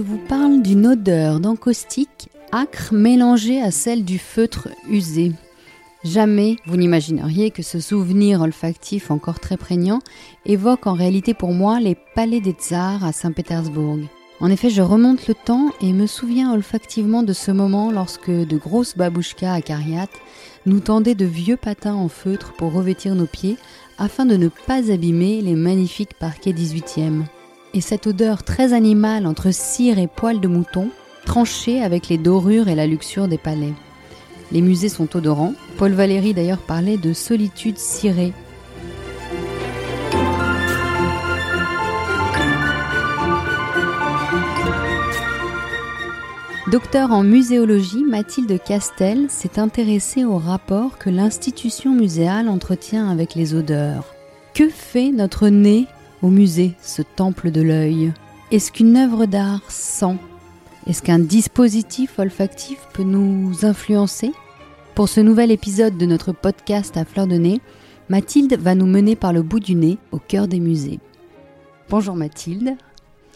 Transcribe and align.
vous 0.00 0.18
parle 0.18 0.62
d'une 0.62 0.86
odeur 0.86 1.40
d'encaustique 1.40 2.28
acre 2.52 2.92
mélangée 2.92 3.60
à 3.60 3.70
celle 3.70 4.04
du 4.04 4.18
feutre 4.18 4.68
usé. 4.88 5.32
Jamais 6.04 6.56
vous 6.66 6.76
n'imagineriez 6.76 7.50
que 7.50 7.62
ce 7.62 7.80
souvenir 7.80 8.40
olfactif 8.40 9.10
encore 9.10 9.40
très 9.40 9.56
prégnant 9.56 10.00
évoque 10.44 10.86
en 10.86 10.92
réalité 10.92 11.34
pour 11.34 11.52
moi 11.52 11.80
les 11.80 11.96
palais 12.14 12.40
des 12.40 12.52
tsars 12.52 13.04
à 13.04 13.12
Saint-Pétersbourg. 13.12 13.98
En 14.38 14.50
effet, 14.50 14.68
je 14.68 14.82
remonte 14.82 15.26
le 15.28 15.34
temps 15.34 15.70
et 15.80 15.92
me 15.92 16.06
souviens 16.06 16.52
olfactivement 16.52 17.22
de 17.22 17.32
ce 17.32 17.50
moment 17.50 17.90
lorsque 17.90 18.30
de 18.30 18.56
grosses 18.56 18.96
babouchkas 18.96 19.52
à 19.52 19.62
Cariat 19.62 20.08
nous 20.66 20.80
tendaient 20.80 21.14
de 21.14 21.24
vieux 21.24 21.56
patins 21.56 21.94
en 21.94 22.08
feutre 22.08 22.52
pour 22.52 22.72
revêtir 22.72 23.14
nos 23.14 23.26
pieds 23.26 23.56
afin 23.98 24.26
de 24.26 24.36
ne 24.36 24.48
pas 24.48 24.92
abîmer 24.92 25.40
les 25.40 25.54
magnifiques 25.54 26.18
parquets 26.18 26.52
18e. 26.52 27.24
Et 27.74 27.80
cette 27.80 28.06
odeur 28.06 28.42
très 28.42 28.72
animale 28.72 29.26
entre 29.26 29.52
cire 29.52 29.98
et 29.98 30.06
poils 30.06 30.40
de 30.40 30.48
mouton, 30.48 30.88
tranchée 31.24 31.82
avec 31.82 32.08
les 32.08 32.18
dorures 32.18 32.68
et 32.68 32.74
la 32.74 32.86
luxure 32.86 33.28
des 33.28 33.38
palais. 33.38 33.74
Les 34.52 34.62
musées 34.62 34.88
sont 34.88 35.16
odorants. 35.16 35.54
Paul 35.76 35.92
Valéry 35.92 36.32
d'ailleurs 36.32 36.62
parlait 36.62 36.98
de 36.98 37.12
solitude 37.12 37.78
cirée 37.78 38.32
Docteur 46.70 47.12
en 47.12 47.22
muséologie, 47.22 48.02
Mathilde 48.02 48.60
Castel 48.60 49.26
s'est 49.30 49.60
intéressée 49.60 50.24
au 50.24 50.36
rapport 50.36 50.98
que 50.98 51.10
l'institution 51.10 51.94
muséale 51.94 52.48
entretient 52.48 53.08
avec 53.08 53.36
les 53.36 53.54
odeurs. 53.54 54.16
Que 54.52 54.68
fait 54.68 55.12
notre 55.12 55.48
nez 55.48 55.86
au 56.26 56.30
musée, 56.30 56.74
ce 56.82 57.02
temple 57.02 57.52
de 57.52 57.62
l'œil 57.62 58.12
Est-ce 58.50 58.72
qu'une 58.72 58.96
œuvre 58.96 59.26
d'art 59.26 59.62
sent 59.68 60.16
Est-ce 60.88 61.00
qu'un 61.00 61.20
dispositif 61.20 62.18
olfactif 62.18 62.78
peut 62.92 63.04
nous 63.04 63.64
influencer? 63.64 64.32
Pour 64.96 65.08
ce 65.08 65.20
nouvel 65.20 65.52
épisode 65.52 65.96
de 65.96 66.04
notre 66.04 66.32
podcast 66.32 66.96
à 66.96 67.04
fleur 67.04 67.28
de 67.28 67.36
nez, 67.36 67.60
Mathilde 68.08 68.58
va 68.58 68.74
nous 68.74 68.86
mener 68.86 69.14
par 69.14 69.32
le 69.32 69.42
bout 69.42 69.60
du 69.60 69.76
nez 69.76 69.98
au 70.10 70.18
cœur 70.18 70.48
des 70.48 70.58
musées. 70.58 70.98
Bonjour 71.88 72.16
Mathilde, 72.16 72.76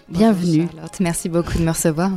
bienvenue. 0.08 0.66
Charlotte, 0.66 0.98
merci 0.98 1.28
beaucoup 1.28 1.58
de 1.58 1.62
me 1.62 1.70
recevoir. 1.70 2.10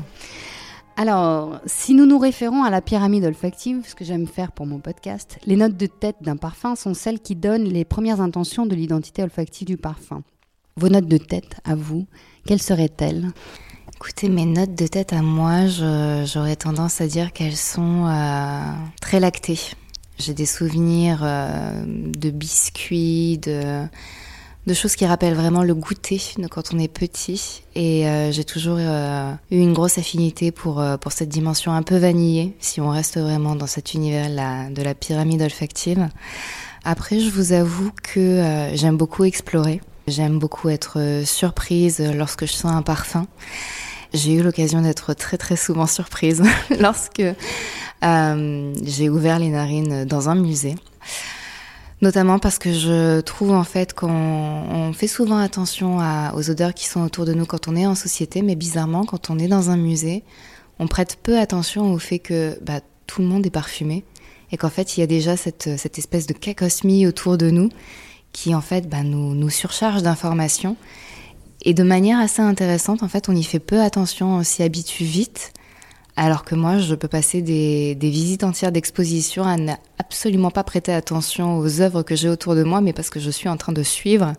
Alors, 0.98 1.60
si 1.68 1.94
nous 1.94 2.08
nous 2.08 2.18
référons 2.18 2.64
à 2.64 2.72
la 2.72 2.82
pyramide 2.82 3.26
olfactive, 3.26 3.84
ce 3.88 3.94
que 3.94 4.06
j'aime 4.06 4.26
faire 4.26 4.52
pour 4.52 4.66
mon 4.66 4.80
podcast, 4.80 5.38
les 5.46 5.56
notes 5.56 5.78
de 5.78 5.86
tête 5.86 6.18
d'un 6.22 6.38
parfum 6.38 6.76
sont 6.76 6.96
celles 6.96 7.20
qui 7.20 7.36
donnent 7.36 7.70
les 7.70 7.86
premières 7.86 8.22
intentions 8.22 8.66
de 8.66 8.74
l'identité 8.74 9.22
olfactive 9.22 9.68
du 9.68 9.78
parfum. 9.78 10.24
Vos 10.76 10.90
notes 10.90 11.08
de 11.08 11.18
tête, 11.18 11.58
à 11.66 11.76
vous, 11.76 12.08
quelles 12.48 12.62
seraient-elles? 12.62 13.28
Écoutez, 13.96 14.28
mes 14.28 14.46
notes 14.46 14.74
de 14.74 14.88
tête 14.88 15.14
à 15.14 15.22
moi, 15.22 15.68
j'aurais 15.68 16.56
tendance 16.56 17.00
à 17.00 17.06
dire 17.06 17.32
qu'elles 17.32 17.56
sont 17.56 18.08
euh, 18.08 18.60
très 19.00 19.20
lactées. 19.20 19.60
J'ai 20.18 20.34
des 20.34 20.48
souvenirs 20.48 21.20
euh, 21.22 21.84
de 21.86 22.32
biscuits, 22.32 23.38
de 23.38 23.88
choses 24.74 24.96
qui 24.96 25.06
rappellent 25.06 25.36
vraiment 25.36 25.62
le 25.62 25.76
goûter 25.76 26.20
quand 26.50 26.74
on 26.74 26.80
est 26.80 26.92
petit. 26.92 27.62
Et 27.76 28.08
euh, 28.08 28.32
j'ai 28.32 28.44
toujours 28.44 28.80
eu 28.80 29.38
une 29.52 29.74
grosse 29.74 30.00
affinité 30.00 30.52
pour, 30.52 30.84
pour 31.00 31.12
cette 31.12 31.30
dimension 31.30 31.72
un 31.72 31.84
peu 31.84 31.98
vanillée, 31.98 32.56
si 32.60 32.82
on 32.82 32.90
reste 32.90 33.20
vraiment 33.20 33.56
dans 33.56 33.68
cet 33.68 33.94
univers 33.94 34.28
-là 34.28 34.74
de 34.74 34.82
la 34.82 34.96
pyramide 34.96 35.44
olfactive. 35.44 36.10
Après, 36.84 37.20
je 37.20 37.30
vous 37.30 37.54
avoue 37.54 37.92
que 38.02 38.72
j'aime 38.74 38.98
beaucoup 38.98 39.24
explorer. 39.24 39.82
J'aime 40.08 40.40
beaucoup 40.40 40.70
être 40.70 41.24
surprise 41.26 42.00
lorsque 42.00 42.46
je 42.46 42.54
sens 42.54 42.72
un 42.72 42.82
parfum. 42.82 43.28
J'ai 44.14 44.34
eu 44.34 44.44
l'occasion 44.44 44.82
d'être 44.82 45.14
très 45.14 45.38
très 45.38 45.56
souvent 45.56 45.88
surprise 45.88 46.44
lorsque 46.80 47.24
j'ai 48.02 49.10
ouvert 49.10 49.40
les 49.40 49.50
narines 49.50 50.06
dans 50.06 50.30
un 50.30 50.36
musée. 50.36 50.76
Notamment 52.04 52.38
parce 52.38 52.60
que 52.60 52.74
je 52.74 53.22
trouve 53.22 53.52
en 53.52 53.64
fait 53.64 53.94
qu'on 53.94 54.92
fait 54.94 55.08
souvent 55.08 55.38
attention 55.38 56.00
aux 56.36 56.50
odeurs 56.50 56.74
qui 56.74 56.86
sont 56.86 57.02
autour 57.02 57.24
de 57.24 57.34
nous 57.34 57.46
quand 57.46 57.70
on 57.70 57.78
est 57.78 57.86
en 57.86 57.96
société, 57.96 58.42
mais 58.42 58.56
bizarrement 58.56 59.06
quand 59.06 59.30
on 59.30 59.40
est 59.40 59.48
dans 59.48 59.70
un 59.70 59.78
musée, 59.78 60.24
on 60.80 60.88
prête 60.88 61.18
peu 61.24 61.40
attention 61.40 61.94
au 61.94 62.00
fait 62.00 62.20
que 62.20 62.60
bah, 62.62 62.82
tout 63.08 63.22
le 63.22 63.28
monde 63.30 63.46
est 63.46 63.52
parfumé 63.52 64.04
et 64.52 64.58
qu'en 64.58 64.70
fait 64.70 64.98
il 64.98 65.00
y 65.00 65.04
a 65.04 65.08
déjà 65.08 65.38
cette, 65.38 65.68
espèce 65.98 66.28
de 66.28 66.34
cacosmie 66.34 67.08
autour 67.08 67.38
de 67.38 67.50
nous 67.50 67.70
qui 68.34 68.54
en 68.54 68.62
fait 68.62 68.90
bah, 68.90 69.04
nous, 69.04 69.34
nous 69.36 69.50
surcharge 69.50 70.04
d'informations 70.04 70.76
et 71.62 71.74
de 71.74 71.84
manière 71.84 72.20
assez 72.20 72.42
intéressante 72.42 73.04
en 73.04 73.08
fait 73.08 73.30
on 73.30 73.36
y 73.36 73.44
fait 73.44 73.60
peu 73.60 73.82
attention, 73.82 74.36
on 74.36 74.44
s'y 74.44 74.64
habitue 74.64 75.06
vite 75.06 75.54
alors 76.16 76.44
que 76.44 76.54
moi, 76.54 76.78
je 76.78 76.94
peux 76.94 77.08
passer 77.08 77.42
des, 77.42 77.96
visites 78.00 78.44
entières 78.44 78.72
d'exposition 78.72 79.44
à 79.44 79.58
ne 79.58 79.74
absolument 79.98 80.52
pas 80.52 80.64
prêter 80.64 80.94
attention 80.94 81.58
aux 81.58 81.82
œuvres 81.82 82.04
que 82.04 82.16
j'ai 82.16 82.30
autour 82.30 82.56
de 82.56 82.64
moi, 82.64 82.82
mais 82.82 82.94
parce 82.94 83.10
que 83.10 83.20
je 83.20 83.32
suis 83.32 83.50
en 83.50 83.58
train 83.58 83.74
de 83.74 83.82
suivre 83.82 84.34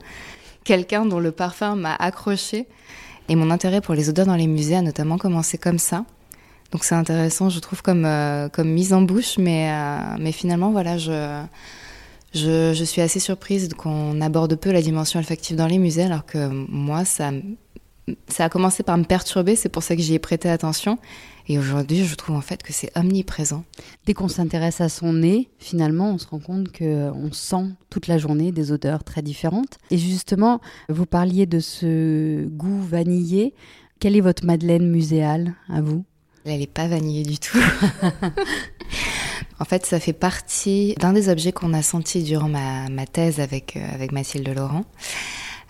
quelqu'un 0.62 1.04
dont 1.04 1.18
le 1.18 1.32
parfum 1.32 1.74
m'a 1.74 1.94
accroché. 1.94 2.66
Et 3.28 3.34
mon 3.34 3.50
intérêt 3.50 3.80
pour 3.80 3.94
les 3.94 4.08
odeurs 4.08 4.26
dans 4.26 4.36
les 4.36 4.46
musées 4.46 4.76
a 4.76 4.82
notamment 4.82 5.18
commencé 5.18 5.58
comme 5.58 5.78
ça. 5.78 6.04
Donc 6.70 6.84
c'est 6.84 6.94
intéressant, 6.94 7.48
je 7.48 7.58
trouve, 7.58 7.82
comme, 7.82 8.04
euh, 8.04 8.48
comme 8.48 8.68
mise 8.68 8.92
en 8.92 9.02
bouche, 9.02 9.38
mais, 9.38 9.70
euh, 9.70 10.16
mais 10.20 10.32
finalement, 10.32 10.70
voilà, 10.70 10.96
je, 10.96 11.42
je, 12.34 12.72
je 12.74 12.84
suis 12.84 13.00
assez 13.00 13.20
surprise 13.20 13.68
qu'on 13.76 14.20
aborde 14.20 14.54
peu 14.56 14.72
la 14.72 14.82
dimension 14.82 15.18
olfactive 15.18 15.56
dans 15.56 15.66
les 15.66 15.78
musées, 15.78 16.02
alors 16.02 16.26
que 16.26 16.48
moi, 16.48 17.04
ça, 17.04 17.30
ça 18.28 18.44
a 18.44 18.48
commencé 18.48 18.82
par 18.82 18.98
me 18.98 19.04
perturber, 19.04 19.56
c'est 19.56 19.68
pour 19.68 19.82
ça 19.82 19.96
que 19.96 20.02
j'y 20.02 20.14
ai 20.14 20.18
prêté 20.18 20.48
attention. 20.48 20.98
Et 21.46 21.58
aujourd'hui, 21.58 22.04
je 22.04 22.14
trouve 22.14 22.36
en 22.36 22.40
fait 22.40 22.62
que 22.62 22.72
c'est 22.72 22.90
omniprésent. 22.96 23.64
Dès 24.06 24.14
qu'on 24.14 24.28
s'intéresse 24.28 24.80
à 24.80 24.88
son 24.88 25.12
nez, 25.12 25.50
finalement, 25.58 26.10
on 26.10 26.18
se 26.18 26.26
rend 26.26 26.38
compte 26.38 26.72
qu'on 26.76 27.32
sent 27.32 27.66
toute 27.90 28.06
la 28.06 28.16
journée 28.18 28.50
des 28.50 28.72
odeurs 28.72 29.04
très 29.04 29.20
différentes. 29.22 29.78
Et 29.90 29.98
justement, 29.98 30.60
vous 30.88 31.06
parliez 31.06 31.44
de 31.46 31.60
ce 31.60 32.46
goût 32.46 32.80
vanillé. 32.80 33.54
Quelle 34.00 34.16
est 34.16 34.22
votre 34.22 34.44
Madeleine 34.44 34.88
muséale 34.88 35.54
à 35.68 35.82
vous? 35.82 36.04
Elle 36.46 36.60
n'est 36.60 36.66
pas 36.66 36.88
vanillée 36.88 37.24
du 37.24 37.38
tout. 37.38 37.58
en 39.64 39.66
fait, 39.66 39.86
ça 39.86 39.98
fait 39.98 40.12
partie 40.12 40.94
d'un 41.00 41.14
des 41.14 41.30
objets 41.30 41.50
qu'on 41.50 41.72
a 41.72 41.80
senti 41.80 42.22
durant 42.22 42.50
ma, 42.50 43.06
thèse 43.06 43.40
avec, 43.40 43.78
euh, 43.78 43.94
avec 43.94 44.12
Mathilde 44.12 44.46
Laurent. 44.54 44.84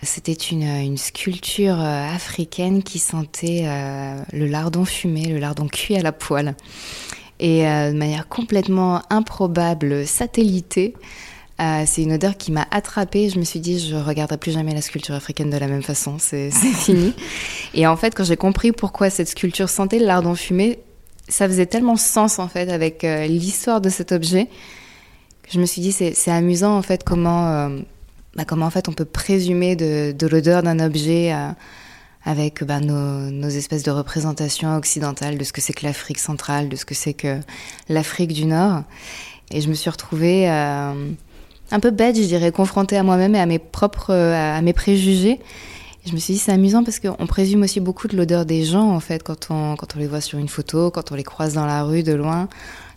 C'était 0.02 0.32
une, 0.32 0.96
sculpture 0.96 1.80
euh, 1.80 2.12
africaine 2.12 2.82
qui 2.82 2.98
sentait 2.98 3.62
euh, 3.66 4.20
le 4.32 4.48
lardon 4.48 4.84
fumé, 4.84 5.26
le 5.26 5.38
lardon 5.38 5.68
cuit 5.68 5.96
à 5.96 6.02
la 6.02 6.10
poêle. 6.10 6.56
Et 7.38 7.62
de 7.62 7.96
manière 7.96 8.26
complètement 8.26 9.02
improbable, 9.10 10.04
satellitée, 10.06 10.94
c'est 11.58 12.02
une 12.02 12.14
odeur 12.14 12.36
qui 12.36 12.50
m'a 12.50 12.66
attrapée. 12.72 13.28
Je 13.28 13.38
me 13.38 13.44
suis 13.44 13.60
dit, 13.60 13.78
je 13.78 13.94
regarderai 13.94 14.38
plus 14.38 14.52
jamais 14.52 14.74
la 14.74 14.82
sculpture 14.82 15.14
africaine 15.14 15.50
de 15.50 15.56
la 15.56 15.68
même 15.68 15.82
façon. 15.82 16.16
C'est 16.18 16.50
fini. 16.50 17.12
Et 17.74 17.86
en 17.86 17.96
fait, 17.96 18.14
quand 18.14 18.24
j'ai 18.24 18.36
compris 18.36 18.72
pourquoi 18.72 19.10
cette 19.10 19.28
sculpture 19.28 19.68
sentait 19.68 20.00
le 20.00 20.06
lardon 20.06 20.34
fumé, 20.34 20.80
ça 21.28 21.48
faisait 21.48 21.66
tellement 21.66 21.96
sens 21.96 22.38
en 22.38 22.48
fait 22.48 22.70
avec 22.70 23.02
l'histoire 23.02 23.80
de 23.80 23.88
cet 23.88 24.12
objet 24.12 24.46
que 25.42 25.52
je 25.52 25.60
me 25.60 25.66
suis 25.66 25.82
dit, 25.82 25.92
c'est 25.92 26.30
amusant 26.30 26.76
en 26.76 26.82
fait 26.82 27.04
comment 27.04 27.70
bah, 28.36 28.44
comment 28.44 28.66
en 28.66 28.70
fait 28.70 28.88
on 28.88 28.92
peut 28.92 29.04
présumer 29.04 29.76
de, 29.76 30.26
l'odeur 30.26 30.62
d'un 30.62 30.80
objet 30.80 31.32
euh, 31.32 31.50
avec 32.24 32.64
bah, 32.64 32.80
nos, 32.80 33.48
espèces 33.48 33.84
de 33.84 33.90
représentations 33.90 34.76
occidentales 34.76 35.38
de 35.38 35.44
ce 35.44 35.52
que 35.52 35.60
c'est 35.60 35.72
que 35.72 35.86
l'Afrique 35.86 36.18
centrale, 36.18 36.68
de 36.68 36.76
ce 36.76 36.84
que 36.84 36.94
c'est 36.94 37.14
que 37.14 37.38
l'Afrique 37.88 38.32
du 38.32 38.46
Nord. 38.46 38.82
Et 39.52 39.60
je 39.60 39.68
me 39.68 39.74
suis 39.74 39.90
retrouvée 39.90 40.50
euh, 40.50 41.10
un 41.70 41.80
peu 41.80 41.90
bête, 41.90 42.16
je 42.16 42.22
dirais, 42.22 42.50
confrontée 42.50 42.96
à 42.96 43.02
moi-même 43.02 43.34
et 43.36 43.40
à 43.40 43.46
mes 43.46 43.58
propres, 43.58 44.12
à 44.12 44.60
mes 44.62 44.72
préjugés. 44.72 45.38
Je 46.06 46.12
me 46.12 46.18
suis 46.18 46.34
dit, 46.34 46.38
c'est 46.38 46.52
amusant 46.52 46.84
parce 46.84 47.00
qu'on 47.00 47.26
présume 47.26 47.62
aussi 47.62 47.80
beaucoup 47.80 48.08
de 48.08 48.16
l'odeur 48.16 48.44
des 48.44 48.64
gens, 48.64 48.90
en 48.90 49.00
fait, 49.00 49.22
quand 49.22 49.48
on, 49.50 49.74
quand 49.74 49.96
on 49.96 49.98
les 49.98 50.06
voit 50.06 50.20
sur 50.20 50.38
une 50.38 50.48
photo, 50.48 50.90
quand 50.90 51.12
on 51.12 51.14
les 51.14 51.22
croise 51.22 51.54
dans 51.54 51.64
la 51.64 51.82
rue 51.82 52.02
de 52.02 52.12
loin. 52.12 52.48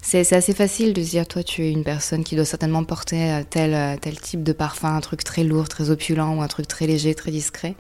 C'est 0.01 0.33
assez 0.33 0.54
facile 0.54 0.94
de 0.94 1.01
se 1.01 1.12
dire, 1.12 1.25
toi, 1.25 1.42
tu 1.42 1.63
es 1.63 1.71
une 1.71 1.86
personne 1.86 2.25
qui 2.25 2.36
doit 2.36 2.44
certainement 2.44 2.83
porter 2.83 3.31
euh, 3.31 3.44
tel, 3.50 3.74
euh, 3.74 3.95
tel 4.00 4.19
type 4.19 4.44
de 4.44 4.51
parfum, 4.51 4.94
un 4.94 5.00
truc 5.00 5.24
très 5.24 5.44
lourd, 5.44 5.69
très 5.69 5.89
opulent 5.89 6.36
ou 6.36 6.42
un 6.42 6.48
truc 6.48 6.68
très 6.68 6.86
léger, 6.86 7.15
très 7.15 7.31
discret. 7.31 7.75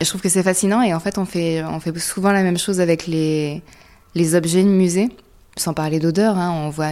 Et 0.00 0.04
je 0.04 0.08
trouve 0.08 0.20
que 0.20 0.28
c'est 0.28 0.42
fascinant 0.42 0.82
et 0.82 0.94
en 0.94 1.00
fait, 1.00 1.18
on 1.18 1.24
fait, 1.24 1.64
on 1.64 1.80
fait 1.80 1.96
souvent 1.98 2.32
la 2.32 2.42
même 2.42 2.58
chose 2.58 2.80
avec 2.80 3.08
les, 3.08 3.62
les 4.14 4.34
objets 4.36 4.62
de 4.62 4.68
musée 4.68 5.08
sans 5.56 5.74
parler 5.74 5.98
d'odeur, 5.98 6.38
hein, 6.38 6.52
on 6.52 6.70
voit 6.70 6.90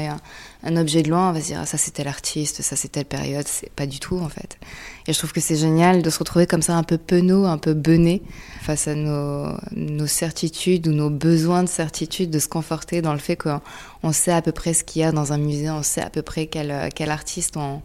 un, 0.65 0.77
objet 0.77 1.03
de 1.03 1.11
loin, 1.11 1.31
on 1.31 1.33
va 1.33 1.41
se 1.41 1.47
dire 1.47 1.61
ah, 1.63 1.67
ça 1.67 1.79
c'est 1.79 1.93
tel 1.93 2.09
artiste, 2.09 2.63
ça 2.63 2.77
c'est 2.77 2.89
telle 2.89 3.05
période, 3.05 3.47
c'est 3.47 3.71
pas 3.71 3.87
du 3.87 4.01
tout 4.01 4.19
en 4.19 4.29
fait. 4.29 4.59
Et 5.07 5.13
je 5.13 5.19
trouve 5.19 5.33
que 5.33 5.41
c'est 5.41 5.57
génial 5.57 6.03
de 6.03 6.11
se 6.11 6.19
retrouver 6.19 6.47
comme 6.47 6.63
ça 6.63 6.75
un 6.77 6.83
peu 6.83 6.99
penaud, 6.99 7.47
un 7.47 7.59
peu 7.59 7.75
bené 7.75 8.23
face 8.63 8.89
à 8.89 8.95
nos, 8.95 10.07
certitudes 10.07 10.89
ou 10.89 10.93
nos 10.93 11.11
besoins 11.11 11.63
de 11.63 11.69
certitude, 11.69 12.31
de 12.31 12.39
se 12.39 12.49
conforter 12.49 13.01
dans 13.01 13.13
le 13.13 13.19
fait 13.19 13.37
qu'on 13.37 14.13
sait 14.13 14.33
à 14.33 14.43
peu 14.43 14.53
près 14.53 14.75
ce 14.75 14.85
qu'il 14.85 15.03
y 15.03 15.05
a 15.05 15.13
dans 15.13 15.33
un 15.33 15.39
musée, 15.39 15.71
on 15.71 15.83
sait 15.83 16.03
à 16.03 16.11
peu 16.11 16.23
près 16.23 16.47
quel, 16.47 16.91
quel 16.95 17.11
artiste 17.11 17.57
on, 17.57 17.81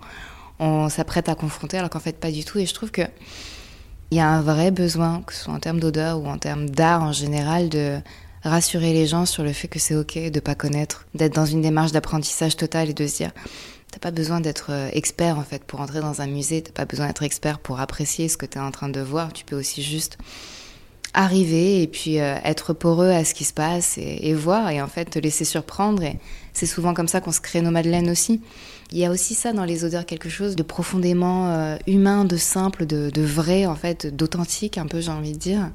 on 0.60 0.90
s'apprête 0.90 1.30
à 1.30 1.36
confronter, 1.36 1.78
alors 1.78 1.90
qu'en 1.90 2.00
fait 2.00 2.20
pas 2.20 2.32
du 2.32 2.44
tout. 2.44 2.60
Et 2.60 2.66
je 2.66 2.74
trouve 2.74 2.92
que 2.92 3.04
Il 4.12 4.18
y 4.18 4.20
a 4.20 4.28
un 4.28 4.42
vrai 4.42 4.72
besoin, 4.72 5.22
que 5.26 5.34
ce 5.34 5.46
soit 5.46 5.54
en 5.54 5.60
termes 5.60 5.80
d'odeur 5.80 6.20
ou 6.20 6.28
en 6.28 6.38
termes 6.38 6.70
d'art 6.70 7.04
en 7.04 7.12
général, 7.12 7.70
de 7.70 8.00
rassurer 8.44 8.94
les 8.94 9.08
gens 9.08 9.26
sur 9.26 9.44
le 9.44 9.54
fait 9.54 9.68
que 9.68 9.80
c'est 9.80 9.96
ok 9.96 10.32
de 10.32 10.40
pas 10.40 10.56
connaître, 10.56 11.06
d'être 11.14 11.34
dans 11.34 11.46
une 11.46 11.62
démarche 11.62 11.92
d'apprentissage 11.92 12.56
total 12.56 12.90
et 12.90 12.94
de 12.94 13.08
se 13.08 13.18
dire 13.18 13.32
T'as 13.94 14.00
pas 14.00 14.12
besoin 14.12 14.42
d'être 14.42 14.72
euh, 14.72 14.90
expert 14.92 15.38
en 15.38 15.44
fait 15.44 15.64
pour 15.64 15.80
entrer 15.80 16.00
dans 16.02 16.20
un 16.20 16.26
musée, 16.26 16.64
t'as 16.64 16.72
pas 16.72 16.86
besoin 16.86 17.06
d'être 17.06 17.22
expert 17.22 17.60
pour 17.60 17.80
apprécier 17.80 18.28
ce 18.28 18.38
que 18.38 18.48
tu 18.48 18.58
en 18.58 18.72
train 18.72 18.90
de 18.90 19.00
voir. 19.00 19.34
Tu 19.34 19.46
peux 19.46 19.56
aussi 19.56 19.84
juste 19.84 20.18
arriver 21.14 21.84
et 21.84 21.88
puis 21.88 22.20
euh, 22.20 22.38
être 22.44 22.74
poreux 22.74 23.12
à 23.12 23.24
ce 23.24 23.36
qui 23.36 23.44
se 23.44 23.54
passe 23.54 24.00
et, 24.00 24.34
voir 24.34 24.72
et 24.72 24.82
en 24.82 24.88
fait 24.88 25.06
te 25.06 25.20
laisser 25.20 25.46
surprendre. 25.46 26.02
Et 26.02 26.18
c'est 26.54 26.66
souvent 26.66 26.96
comme 26.96 27.08
ça 27.08 27.22
qu'on 27.22 27.32
se 27.32 27.40
crée 27.40 27.62
nos 27.62 27.70
madeleines 27.70 28.10
aussi. 28.10 28.42
Il 28.92 28.98
y 28.98 29.06
a 29.06 29.12
aussi 29.12 29.36
ça 29.36 29.54
dans 29.54 29.64
les 29.64 29.86
odeurs, 29.86 30.08
quelque 30.08 30.30
chose 30.30 30.56
de 30.56 30.64
profondément 30.64 31.50
euh, 31.50 31.78
humain, 31.86 32.26
de 32.26 32.38
simple, 32.38 32.88
de, 32.88 33.12
de, 33.12 33.22
vrai 33.22 33.68
en 33.68 33.76
fait, 33.76 34.08
d'authentique 34.08 34.80
un 34.80 34.88
peu 34.88 35.02
j'ai 35.02 35.12
envie 35.12 35.34
de 35.34 35.38
dire. 35.38 35.70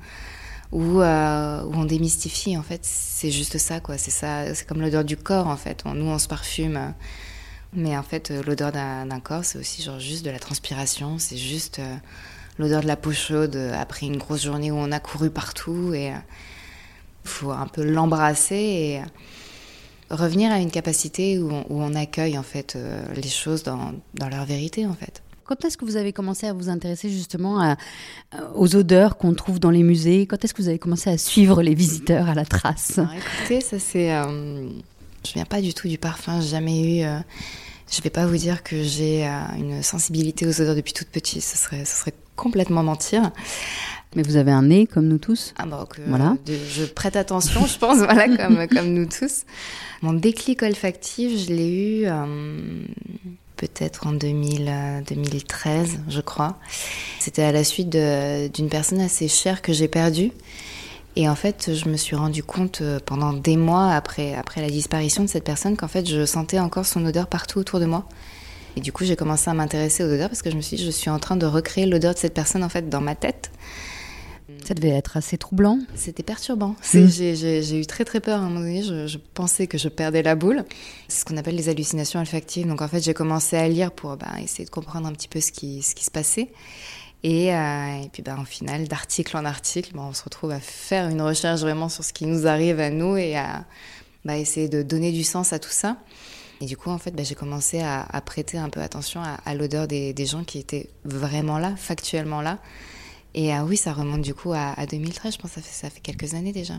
Où, 0.71 1.01
où, 1.01 1.03
on 1.03 1.85
démystifie 1.85 2.57
en 2.57 2.63
fait. 2.63 2.81
C'est 2.83 3.31
juste 3.31 3.59
ça 3.59 3.81
quoi. 3.81 3.97
C'est 3.99 4.11
ça 4.11 4.55
c'est 4.55 4.67
comme 4.67 4.81
l'odeur 4.81 5.05
du 5.05 5.17
corps 5.17 5.47
en 5.47 5.57
fait. 5.57 5.85
Nous 5.87 6.07
on 6.07 6.19
se 6.19 6.29
parfume 6.29 6.95
mais 7.75 7.97
en 7.97 8.03
fait, 8.03 8.31
euh, 8.31 8.43
l'odeur 8.43 8.73
d'un 8.73 9.21
corps, 9.21 9.45
c'est 9.45 9.59
aussi 9.59 9.83
genre 9.83 10.01
juste 10.01 10.25
de 10.25 10.31
la 10.31 10.39
transpiration, 10.39 11.19
c'est 11.19 11.37
juste 11.37 11.79
euh, 11.81 11.97
l'odeur 12.59 12.83
de 12.83 12.87
la 12.87 12.97
peau 12.97 13.13
chaude 13.13 13.57
euh, 13.57 13.79
après 13.79 14.07
une 14.07 14.17
grosse 14.17 14.45
journée 14.45 14.71
où 14.71 14.77
on 14.77 14.91
a 14.91 15.01
couru 15.01 15.31
partout 15.31 15.93
et 15.93 16.09
il 16.09 17.31
faut 17.31 17.51
un 17.51 17.67
peu 17.67 17.85
l'embrasser 17.85 18.55
et 18.55 19.03
revenir 20.11 20.51
à 20.51 20.61
une 20.61 20.71
capacité 20.71 21.39
où 21.39 21.53
on, 21.69 21.95
accueille 21.95 22.39
en 22.39 22.43
fait 22.43 22.79
les 23.15 23.29
choses 23.29 23.63
dans, 23.63 23.93
dans, 24.15 24.29
leur 24.31 24.47
vérité 24.47 24.87
en 24.87 24.95
fait. 24.95 25.23
Quand 25.49 25.65
est-ce 25.65 25.79
que 25.79 25.87
vous 25.87 25.97
avez 25.97 26.13
commencé 26.13 26.47
à 26.47 26.53
vous 26.53 26.69
intéresser 26.69 27.09
justement 27.09 27.75
aux 28.55 28.77
odeurs 28.77 29.17
qu'on 29.17 29.33
trouve 29.33 29.59
dans 29.59 29.71
les 29.71 29.83
musées? 29.83 30.27
Quand 30.27 30.45
est-ce 30.45 30.53
que 30.53 30.61
vous 30.61 30.69
avez 30.69 30.79
commencé 30.79 31.09
à 31.09 31.17
suivre 31.17 31.63
les 31.63 31.75
visiteurs 31.75 32.29
à 32.29 32.35
la 32.35 32.45
trace? 32.45 33.01
Écoutez, 33.41 33.63
ça 33.63 33.79
c'est 33.79 34.13
je 35.27 35.35
viens 35.35 35.45
pas 35.45 35.61
du 35.61 35.75
tout 35.75 35.89
du 35.89 35.99
parfum, 35.99 36.41
jamais 36.41 37.01
eu. 37.01 37.05
Euh, 37.05 37.19
je 37.91 38.03
vais 38.03 38.11
pas 38.11 38.27
vous 38.27 38.37
dire 38.37 38.63
que 38.63 38.83
j'ai 38.83 39.27
euh, 39.27 39.31
une 39.59 39.83
sensibilité 39.83 40.47
aux 40.47 40.61
odeurs 40.61 40.75
depuis 40.75 40.93
toute 40.93 41.09
petite, 41.09 41.43
ce 41.43 41.57
serait, 41.57 41.85
ce 41.85 41.97
serait 41.97 42.15
complètement 42.37 42.83
mentir. 42.83 43.31
Mais 44.15 44.23
vous 44.23 44.37
avez 44.37 44.53
un 44.53 44.63
nez 44.63 44.87
comme 44.87 45.07
nous 45.07 45.19
tous? 45.19 45.55
Ah 45.59 45.67
bah, 45.67 45.87
voilà. 46.07 46.37
je 46.47 46.85
prête 46.85 47.17
attention, 47.17 47.67
je 47.67 47.79
pense, 47.79 47.99
voilà, 47.99 48.29
comme, 48.37 48.67
comme 48.69 48.93
nous 48.93 49.07
tous. 49.07 49.45
Mon 50.03 50.13
déclic 50.13 50.63
olfactif, 50.63 51.47
je 51.47 51.53
l'ai 51.53 51.69
eu 51.69 52.07
euh, 52.07 52.85
peut-être 53.59 54.07
en 54.07 54.13
2000, 54.13 55.05
2013, 55.07 56.01
je 56.09 56.21
crois. 56.23 56.57
C'était 57.19 57.43
à 57.43 57.53
la 57.53 57.65
suite 57.65 57.91
d'une 57.91 58.69
personne 58.71 59.01
assez 59.01 59.29
chère 59.29 59.61
que 59.61 59.75
j'ai 59.75 59.89
perdue 59.89 60.33
et 61.19 61.29
en 61.29 61.35
fait, 61.35 61.75
je 61.75 61.89
me 61.89 61.97
suis 61.97 62.15
rendu 62.15 62.45
compte 62.45 62.81
euh, 62.81 63.01
pendant 63.05 63.33
des 63.33 63.57
mois 63.57 63.91
après, 63.91 64.37
après 64.37 64.61
la 64.61 64.71
disparition 64.71 65.25
de 65.25 65.29
cette 65.29 65.43
personne 65.43 65.77
qu'en 65.77 65.89
fait, 65.89 66.09
je 66.09 66.25
sentais 66.25 66.61
encore 66.61 66.87
son 66.87 67.05
odeur 67.05 67.27
partout 67.27 67.59
autour 67.59 67.81
de 67.81 67.87
moi. 67.87 68.09
Et 68.77 68.81
du 68.81 68.93
coup, 68.93 69.05
j'ai 69.05 69.17
commencé 69.17 69.51
à 69.51 69.55
m'intéresser 69.55 70.05
aux 70.05 70.13
odeurs 70.13 70.29
parce 70.29 70.43
que 70.43 70.51
je 70.53 70.55
me 70.55 70.61
suis 70.61 70.77
dit, 70.77 70.85
je 70.85 70.93
suis 70.93 71.11
en 71.11 71.19
train 71.19 71.35
de 71.35 71.45
recréer 71.45 71.87
l'odeur 71.87 72.15
de 72.15 72.19
cette 72.21 72.35
personne 72.35 72.63
en 72.63 72.69
fait 72.69 72.89
dans 72.89 73.01
ma 73.01 73.17
tête. 73.17 73.51
Ça 74.65 74.75
devait 74.75 74.89
être 74.89 75.17
assez 75.17 75.37
troublant. 75.37 75.79
C'était 75.95 76.23
perturbant. 76.23 76.75
Mm. 76.95 77.07
J'ai 77.09 77.81
eu 77.81 77.87
très 77.87 78.05
très 78.05 78.21
peur 78.21 78.41
à 78.41 78.45
un 78.45 78.49
moment 78.49 78.61
donné. 78.61 78.83
Je, 78.83 79.19
pensais 79.35 79.67
que 79.67 79.77
je 79.79 79.89
perdais 79.89 80.23
la 80.23 80.35
boule. 80.35 80.65
C'est 81.09 81.21
ce 81.21 81.25
qu'on 81.25 81.37
appelle 81.37 81.57
les 81.57 81.69
hallucinations 81.69 82.21
olfactives. 82.21 82.67
Donc 82.67 82.81
en 82.81 82.89
fait, 82.89 83.03
j'ai 83.03 83.15
commencé 83.15 83.57
à 83.57 83.69
lire 83.69 83.93
pour 83.93 84.17
bah, 84.17 84.41
essayer 84.43 84.65
de 84.65 84.71
comprendre 84.71 85.07
un 85.07 85.13
petit 85.13 85.29
peu 85.29 85.41
ce 85.41 85.53
qui, 85.53 85.83
ce 85.83 85.95
qui 85.95 86.05
se 86.05 86.11
passait. 86.11 86.49
Et, 87.25 87.55
euh, 87.55 88.03
et 88.03 88.09
puis 88.13 88.23
ben, 88.23 88.39
au 88.41 88.45
final, 88.45 88.87
d'article 88.89 89.37
en 89.37 89.45
article, 89.45 89.91
ben, 89.95 90.03
on 90.09 90.15
se 90.15 90.23
retrouve 90.23 90.53
à 90.53 90.61
faire 90.61 91.09
une 91.09 91.21
recherche 91.21 91.61
vraiment 91.61 91.89
sur 91.89 92.05
ce 92.05 92.13
qui 92.13 92.27
nous 92.27 92.47
arrive 92.47 92.81
à 92.81 92.91
nous 92.91 93.17
et 93.17 93.37
à 93.37 93.65
bah, 94.25 94.39
essayer 94.39 94.69
de 94.69 94.83
donner 94.83 95.13
du 95.13 95.25
sens 95.25 95.53
à 95.53 95.59
tout 95.59 95.71
ça. 95.71 95.99
Et 96.61 96.67
du 96.67 96.77
coup, 96.77 96.91
en 96.91 96.99
fait, 96.99 97.15
j'ai 97.23 97.35
commencé 97.35 97.81
à, 97.81 98.03
à, 98.03 98.21
prêter 98.21 98.59
un 98.59 98.69
peu 98.69 98.81
attention 98.81 99.21
à, 99.21 99.39
à 99.45 99.55
l'odeur 99.55 99.87
des, 99.87 100.13
des, 100.13 100.27
gens 100.27 100.43
qui 100.43 100.59
étaient 100.59 100.91
vraiment 101.05 101.59
là, 101.59 101.75
factuellement 101.77 102.41
là. 102.41 102.59
Et 103.35 103.55
euh, 103.55 103.63
oui, 103.63 103.77
ça 103.77 103.93
remonte 103.93 104.23
du 104.23 104.35
coup 104.35 104.53
à, 104.53 104.73
à 104.79 104.87
2013, 104.87 105.35
je 105.35 105.39
pense 105.39 105.51
que 105.51 105.57
ça 105.57 105.63
fait, 105.63 105.87
ça 105.87 105.91
fait 105.91 106.01
quelques 106.01 106.35
années 106.35 106.53
déjà. 106.53 106.75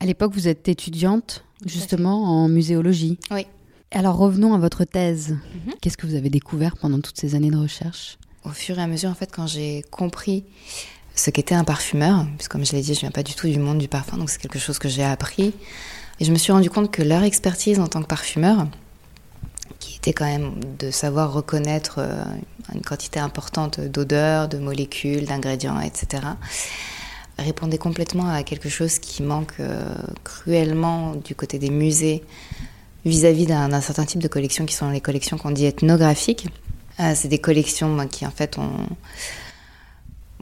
À 0.00 0.06
l'époque, 0.06 0.32
vous 0.34 0.48
êtes 0.48 0.68
étudiante 0.68 1.44
justement 1.64 2.24
en 2.24 2.48
muséologie. 2.48 3.18
Oui. 3.30 3.46
Alors 3.90 4.16
revenons 4.16 4.54
à 4.54 4.58
votre 4.58 4.84
thèse. 4.84 5.30
Mhm. 5.30 5.74
Qu'est-ce 5.80 5.96
que 5.96 6.06
vous 6.06 6.14
avez 6.14 6.30
découvert 6.30 6.76
pendant 6.76 7.00
toutes 7.00 7.18
ces 7.18 7.34
années 7.34 7.50
de 7.50 7.58
recherche? 7.58 8.18
Au 8.44 8.50
fur 8.50 8.78
et 8.78 8.82
à 8.82 8.86
mesure, 8.86 9.10
en 9.10 9.14
fait, 9.14 9.30
quand 9.32 9.46
j'ai 9.46 9.82
compris 9.90 10.44
ce 11.14 11.30
qu'était 11.30 11.54
un 11.54 11.64
parfumeur, 11.64 12.26
puisque 12.36 12.50
comme 12.50 12.64
je 12.64 12.72
l'ai 12.72 12.80
dit, 12.80 12.94
je 12.94 13.00
viens 13.00 13.10
pas 13.10 13.22
du 13.22 13.34
tout 13.34 13.46
du 13.46 13.58
monde 13.58 13.78
du 13.78 13.88
parfum, 13.88 14.16
donc 14.16 14.30
c'est 14.30 14.40
quelque 14.40 14.58
chose 14.58 14.78
que 14.78 14.88
j'ai 14.88 15.04
appris. 15.04 15.52
Et 16.20 16.24
je 16.24 16.32
me 16.32 16.38
suis 16.38 16.52
rendu 16.52 16.70
compte 16.70 16.90
que 16.90 17.02
leur 17.02 17.22
expertise 17.22 17.78
en 17.78 17.86
tant 17.86 18.02
que 18.02 18.06
parfumeur, 18.06 18.66
qui 19.78 19.96
était 19.96 20.12
quand 20.12 20.24
même 20.24 20.54
de 20.78 20.90
savoir 20.90 21.32
reconnaître 21.32 21.96
euh, 21.98 22.24
une 22.74 22.82
quantité 22.82 23.20
importante 23.20 23.80
d'odeurs, 23.80 24.48
de 24.48 24.58
molécules, 24.58 25.24
d'ingrédients, 25.24 25.80
etc., 25.80 26.22
répondait 27.38 27.78
complètement 27.78 28.28
à 28.28 28.42
quelque 28.42 28.68
chose 28.68 28.98
qui 28.98 29.22
manque 29.22 29.54
euh, 29.60 29.94
cruellement 30.22 31.14
du 31.14 31.34
côté 31.34 31.58
des 31.58 31.70
musées 31.70 32.22
vis-à-vis 33.04 33.46
d'un 33.46 33.80
certain 33.80 34.04
type 34.04 34.20
de 34.20 34.28
collections 34.28 34.64
qui 34.64 34.74
sont 34.74 34.90
les 34.90 35.00
collections 35.00 35.38
qu'on 35.38 35.50
dit 35.50 35.64
ethnographiques. 35.64 36.46
Euh, 37.00 37.12
c'est 37.14 37.28
des 37.28 37.38
collections 37.38 38.06
qui, 38.06 38.26
en 38.26 38.30
fait, 38.30 38.58
ont. 38.58 38.70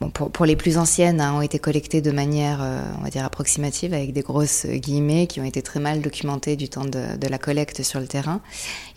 Pour, 0.08 0.46
les 0.46 0.56
plus 0.56 0.78
anciennes, 0.78 1.20
hein, 1.20 1.34
ont 1.34 1.42
été 1.42 1.58
collectées 1.58 2.00
de 2.00 2.10
manière, 2.10 2.60
euh, 2.62 2.82
on 2.98 3.02
va 3.02 3.10
dire, 3.10 3.22
approximative, 3.22 3.92
avec 3.92 4.14
des 4.14 4.22
grosses 4.22 4.64
guillemets, 4.64 5.26
qui 5.26 5.40
ont 5.40 5.44
été 5.44 5.60
très 5.60 5.78
mal 5.78 6.00
documentées 6.00 6.56
du 6.56 6.70
temps 6.70 6.86
de, 6.86 7.18
de 7.18 7.28
la 7.28 7.36
collecte 7.36 7.82
sur 7.82 8.00
le 8.00 8.06
terrain. 8.06 8.40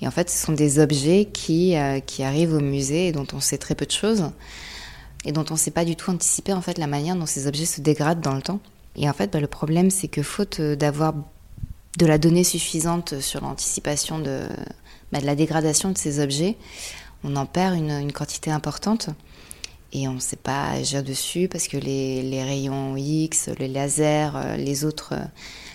Et 0.01 0.07
en 0.07 0.11
fait, 0.11 0.29
ce 0.29 0.45
sont 0.45 0.53
des 0.53 0.79
objets 0.79 1.25
qui, 1.25 1.75
euh, 1.75 1.99
qui 1.99 2.23
arrivent 2.23 2.53
au 2.53 2.61
musée 2.61 3.07
et 3.07 3.11
dont 3.11 3.27
on 3.33 3.41
sait 3.41 3.57
très 3.57 3.75
peu 3.75 3.85
de 3.85 3.91
choses, 3.91 4.31
et 5.25 5.33
dont 5.33 5.43
on 5.49 5.55
ne 5.55 5.59
sait 5.59 5.71
pas 5.71 5.83
du 5.83 5.97
tout 5.97 6.09
anticiper, 6.09 6.53
en 6.53 6.61
fait, 6.61 6.77
la 6.77 6.87
manière 6.87 7.17
dont 7.17 7.25
ces 7.25 7.47
objets 7.47 7.65
se 7.65 7.81
dégradent 7.81 8.21
dans 8.21 8.35
le 8.35 8.41
temps. 8.41 8.61
Et 8.95 9.09
en 9.09 9.13
fait, 9.13 9.31
bah, 9.33 9.41
le 9.41 9.47
problème, 9.47 9.89
c'est 9.89 10.07
que 10.07 10.23
faute 10.23 10.61
d'avoir 10.61 11.13
de 11.97 12.05
la 12.05 12.17
donnée 12.17 12.45
suffisante 12.45 13.19
sur 13.19 13.41
l'anticipation 13.41 14.19
de, 14.19 14.43
bah, 15.11 15.19
de 15.19 15.25
la 15.25 15.35
dégradation 15.35 15.91
de 15.91 15.97
ces 15.97 16.19
objets, 16.19 16.55
on 17.23 17.35
en 17.35 17.45
perd 17.45 17.75
une, 17.75 18.11
quantité 18.11 18.51
importante 18.51 19.09
et 19.93 20.07
on 20.07 20.13
ne 20.13 20.19
sait 20.19 20.35
pas 20.35 20.69
agir 20.71 21.03
dessus 21.03 21.47
parce 21.47 21.67
que 21.67 21.77
les, 21.77 22.43
rayons 22.43 22.97
X, 22.97 23.49
les 23.59 23.67
lasers, 23.67 24.31
euh, 24.35 24.57
les 24.57 24.85
autres, 24.85 25.13
euh, 25.13 25.23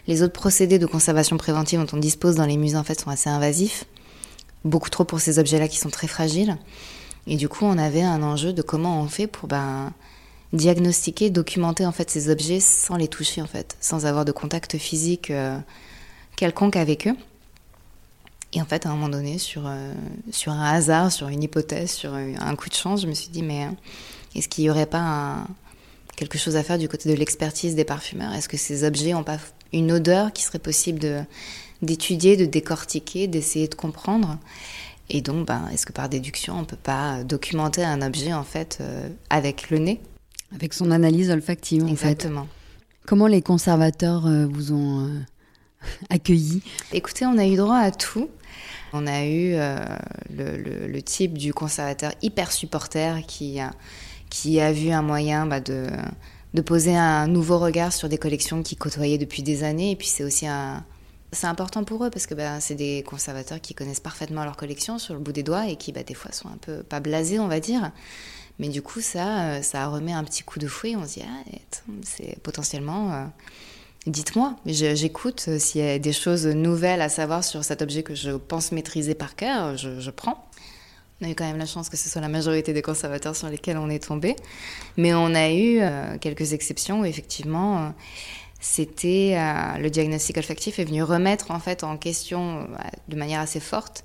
les 0.09 0.23
autres 0.23 0.33
procédés 0.33 0.81
de 0.81 0.87
conservation 0.87 1.37
préventive 1.37 1.81
dont 1.81 1.97
on 1.97 2.01
dispose 2.01 2.35
dans 2.35 2.45
les 2.45 2.57
musées 2.57 2.77
en 2.77 2.85
fait 2.85 3.01
sont 3.01 3.11
assez 3.11 3.31
invasifs, 3.31 3.85
beaucoup 4.65 4.91
trop 4.91 5.05
pour 5.05 5.21
ces 5.21 5.39
objets-là 5.39 5.69
qui 5.69 5.79
sont 5.79 5.91
très 5.91 6.09
fragiles. 6.09 6.59
Et 7.29 7.37
du 7.37 7.49
coup, 7.49 7.65
on 7.65 7.79
avait 7.79 8.03
un 8.03 8.23
enjeu 8.23 8.53
de 8.53 8.63
comment 8.63 9.01
on 9.01 9.07
fait 9.07 9.29
pour 9.29 9.49
ben, 9.49 9.93
diagnostiquer, 10.53 11.31
documenter 11.31 11.87
en 11.87 11.93
fait 11.93 12.11
ces 12.11 12.29
objets 12.29 12.59
sans 12.59 12.97
les 12.97 13.09
toucher 13.09 13.41
en 13.41 13.47
fait, 13.47 13.77
sans 13.81 14.05
avoir 14.05 14.25
de 14.25 14.33
contact 14.33 14.79
physique 14.79 15.31
euh, 15.31 15.57
quelconque 16.37 16.77
avec 16.77 17.07
eux. 17.07 17.17
Et 18.55 18.63
en 18.63 18.65
fait, 18.65 18.87
à 18.87 18.91
un 18.91 18.95
moment 18.95 19.11
donné, 19.11 19.39
sur, 19.39 19.67
euh, 19.67 19.93
sur 20.31 20.53
un 20.53 20.73
hasard, 20.73 21.13
sur 21.13 21.29
une 21.29 21.43
hypothèse, 21.43 21.91
sur 21.91 22.15
un 22.15 22.57
coup 22.57 22.71
de 22.71 22.75
chance, 22.75 23.03
je 23.03 23.07
me 23.07 23.13
suis 23.13 23.29
dit, 23.29 23.43
mais 23.43 23.65
euh, 23.65 23.71
est-ce 24.35 24.49
qu'il 24.49 24.65
n'y 24.65 24.71
aurait 24.71 24.87
pas 24.87 25.47
quelque 26.17 26.39
chose 26.39 26.57
à 26.57 26.63
faire 26.63 26.79
du 26.79 26.89
côté 26.89 27.11
de 27.11 27.15
l'expertise 27.15 27.75
des 27.75 27.85
parfumeurs? 27.85 28.33
Est-ce 28.33 28.49
que 28.49 28.57
ces 28.57 28.85
objets 28.85 29.13
n'ont 29.13 29.23
pas 29.23 29.39
une 29.73 29.93
odeur 29.93 30.33
qui 30.33 30.43
serait 30.43 30.59
possible 30.59 30.99
de, 30.99 31.21
d'étudier, 31.83 32.37
de 32.39 32.47
décortiquer, 32.47 33.27
d'essayer 33.27 33.69
de 33.69 33.75
comprendre? 33.75 34.39
Et 35.11 35.21
donc, 35.21 35.47
ben, 35.47 35.69
est-ce 35.73 35.85
que 35.85 35.93
par 35.93 36.09
déduction, 36.09 36.55
on 36.55 36.61
ne 36.61 36.67
peut 36.67 36.77
pas 36.77 37.23
documenter 37.25 37.85
un 37.85 38.01
objet, 38.01 38.33
en 38.33 38.45
fait, 38.45 38.79
euh, 38.81 39.09
avec 39.29 39.69
le 39.69 39.79
nez? 39.79 40.01
Avec 40.55 40.73
son 40.73 40.91
analyse 40.91 41.31
olfactive, 41.31 41.85
en 41.85 41.89
Exactement. 41.89 42.45
Fait. 42.45 43.07
Comment 43.07 43.27
les 43.27 43.43
conservateurs 43.43 44.27
vous 44.51 44.73
ont 44.73 45.11
accueilli 46.11 46.63
Écoutez, 46.93 47.27
on 47.27 47.37
a 47.37 47.47
eu 47.47 47.57
droit 47.57 47.77
à 47.77 47.91
tout. 47.91 48.31
On 48.93 49.07
a 49.07 49.25
eu 49.25 49.55
euh, 49.55 49.85
le, 50.31 51.01
type 51.01 51.37
du 51.37 51.53
conservateur 51.53 52.13
hyper 52.23 52.53
supporter 52.53 53.25
qui 53.27 53.61
a, 53.61 53.73
qui 54.31 54.61
a 54.61 54.73
vu 54.73 54.91
un 54.91 55.03
moyen 55.03 55.47
bah, 55.47 55.61
de, 55.61 55.89
poser 56.63 56.97
un 56.97 57.29
nouveau 57.29 57.59
regard 57.59 57.93
sur 57.93 58.09
des 58.09 58.19
collections 58.19 58.63
qui 58.63 58.77
côtoyaient 58.77 59.19
depuis 59.19 59.43
des 59.43 59.65
années. 59.65 59.93
Et 59.93 59.97
puis 59.97 60.09
c'est 60.09 60.25
aussi 60.25 60.47
un, 60.47 60.85
c'est 61.33 61.47
important 61.47 61.85
pour 61.85 62.05
eux 62.05 62.11
parce 62.11 62.27
que 62.27 62.35
bah, 62.35 62.61
c'est 62.61 62.75
des 62.75 63.05
conservateurs 63.07 63.61
qui 63.61 63.75
connaissent 63.75 64.01
parfaitement 64.01 64.45
leur 64.45 64.57
collection 64.57 64.99
sur 64.99 65.15
le 65.15 65.21
bout 65.21 65.33
des 65.33 65.43
doigts 65.43 65.69
et 65.69 65.77
qui 65.77 65.93
bah, 65.93 66.03
des 66.03 66.15
fois 66.15 66.33
sont 66.33 66.49
un 66.49 66.57
peu 66.61 66.83
pas 66.83 67.01
blasés 67.01 67.39
on 67.39 67.49
va 67.49 67.61
dire 67.61 67.93
mais 68.59 68.69
du 68.69 68.83
coup 68.83 69.01
ça 69.01 69.53
euh, 69.53 69.89
remet 69.89 70.13
un 70.13 70.25
petit 70.25 70.43
coup 70.43 70.59
de 70.59 70.67
fouet 70.67 70.97
on 70.97 71.07
se 71.07 71.15
dit 71.15 71.23
ah, 71.25 71.51
c'est 72.03 72.41
potentiellement 72.43 73.13
euh, 73.13 73.25
Dites-moi, 74.09 74.57
j'écoute. 74.65 75.45
Euh, 75.49 75.59
s'il 75.59 75.83
y 75.83 75.87
a 75.87 75.99
des 75.99 76.15
choses 76.15 76.47
nouvelles 76.47 77.03
à 77.03 77.11
savoir 77.11 77.45
sur 77.45 77.63
cet 77.63 77.83
objet 77.83 78.03
que 78.03 78.15
je 78.15 78.31
pense 78.31 78.73
maîtriser 78.73 79.15
par 79.15 79.37
cœur, 79.37 79.77
je, 79.77 80.11
prends. 80.11 80.49
On 81.21 81.27
a 81.27 81.31
eu 81.31 81.35
quand 81.35 81.45
même 81.45 81.59
la 81.59 81.67
chance 81.67 81.91
que 81.91 81.99
ce 81.99 82.09
soit 82.09 82.23
la 82.23 82.31
majorité 82.31 82.73
des 82.73 82.81
conservateurs 82.81 83.37
sur 83.37 83.51
lesquels 83.51 83.77
on 83.77 83.91
est 83.91 84.03
tombé. 84.03 84.35
Mais 84.97 85.13
on 85.13 85.35
a 85.35 85.51
eu 85.51 85.81
euh, 85.81 86.17
quelques 86.17 86.55
exceptions 86.55 87.01
où 87.01 87.05
effectivement, 87.05 87.79
euh, 87.79 87.89
c'était 88.61 89.37
le 89.79 89.89
diagnostic 89.91 90.39
olfactif 90.39 90.79
est 90.79 90.85
venu 90.85 91.03
remettre 91.03 91.51
en 91.51 91.97
question 91.97 92.67
de 93.07 93.17
manière 93.17 93.41
assez 93.41 93.61
forte 93.61 94.05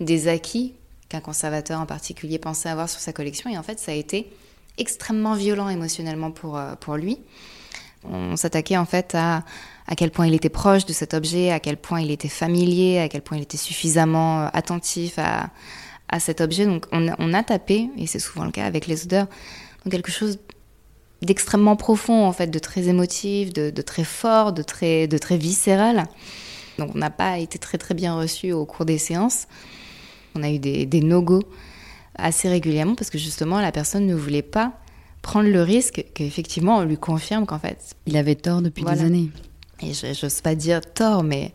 des 0.00 0.28
acquis 0.28 0.74
qu'un 1.08 1.20
conservateur 1.20 1.80
en 1.80 1.86
particulier 1.86 2.38
pensait 2.38 2.68
avoir 2.68 2.90
sur 2.90 3.00
sa 3.00 3.14
collection. 3.14 3.48
Et 3.48 3.56
en 3.56 3.62
fait, 3.62 3.78
ça 3.78 3.92
a 3.92 3.94
été 3.94 4.30
extrêmement 4.76 5.34
violent 5.34 5.70
émotionnellement 5.70 6.32
pour 6.32 6.96
lui. 6.96 7.20
On 8.10 8.36
s'attaquait 8.36 8.76
en 8.76 8.84
fait 8.84 9.14
à 9.14 9.44
à 9.86 9.94
quel 9.96 10.10
point 10.10 10.26
il 10.26 10.34
était 10.34 10.48
proche 10.48 10.86
de 10.86 10.92
cet 10.92 11.14
objet, 11.14 11.50
à 11.50 11.60
quel 11.60 11.76
point 11.76 12.00
il 12.00 12.10
était 12.10 12.28
familier, 12.28 12.98
à 12.98 13.08
quel 13.08 13.22
point 13.22 13.36
il 13.36 13.42
était 13.42 13.58
suffisamment 13.58 14.46
attentif 14.52 15.18
à, 15.18 15.50
à 16.08 16.20
cet 16.20 16.40
objet. 16.40 16.64
Donc 16.64 16.86
on, 16.92 17.34
a 17.34 17.42
tapé, 17.42 17.90
et 17.98 18.06
c'est 18.06 18.18
souvent 18.18 18.44
le 18.44 18.50
cas 18.50 18.64
avec 18.64 18.86
les 18.86 19.04
odeurs, 19.04 19.26
quelque 19.90 20.10
chose 20.10 20.38
d'extrêmement 21.20 21.76
profond, 21.76 22.24
en 22.24 22.32
fait, 22.32 22.46
de 22.46 22.58
très 22.58 22.88
émotif, 22.88 23.52
de, 23.52 23.70
très 23.82 24.04
fort, 24.04 24.52
de 24.52 24.62
très, 24.62 25.06
de 25.06 25.18
très 25.18 25.36
viscéral. 25.36 26.04
Donc 26.78 26.92
on 26.94 26.98
n'a 26.98 27.10
pas 27.10 27.38
été 27.38 27.58
très 27.58 27.78
très 27.78 27.94
bien 27.94 28.16
reçu 28.16 28.52
au 28.52 28.64
cours 28.64 28.84
des 28.84 28.98
séances. 28.98 29.46
On 30.34 30.42
a 30.42 30.50
eu 30.50 30.58
des, 30.58 30.86
des 30.86 31.00
no-go 31.00 31.42
assez 32.16 32.48
régulièrement 32.48 32.94
parce 32.94 33.10
que 33.10 33.18
justement 33.18 33.60
la 33.60 33.70
personne 33.70 34.06
ne 34.06 34.14
voulait 34.14 34.42
pas 34.42 34.72
prendre 35.24 35.48
le 35.48 35.62
risque 35.62 36.04
qu'effectivement 36.14 36.76
on 36.76 36.84
lui 36.84 36.98
confirme 36.98 37.46
qu'en 37.46 37.58
fait... 37.58 37.96
Il 38.06 38.16
avait 38.16 38.34
tort 38.34 38.60
depuis 38.60 38.84
des 38.84 39.00
années. 39.02 39.30
Et 39.80 39.92
je 39.92 40.06
n'ose 40.06 40.40
pas 40.42 40.54
dire 40.54 40.80
tort, 40.82 41.24
mais 41.24 41.52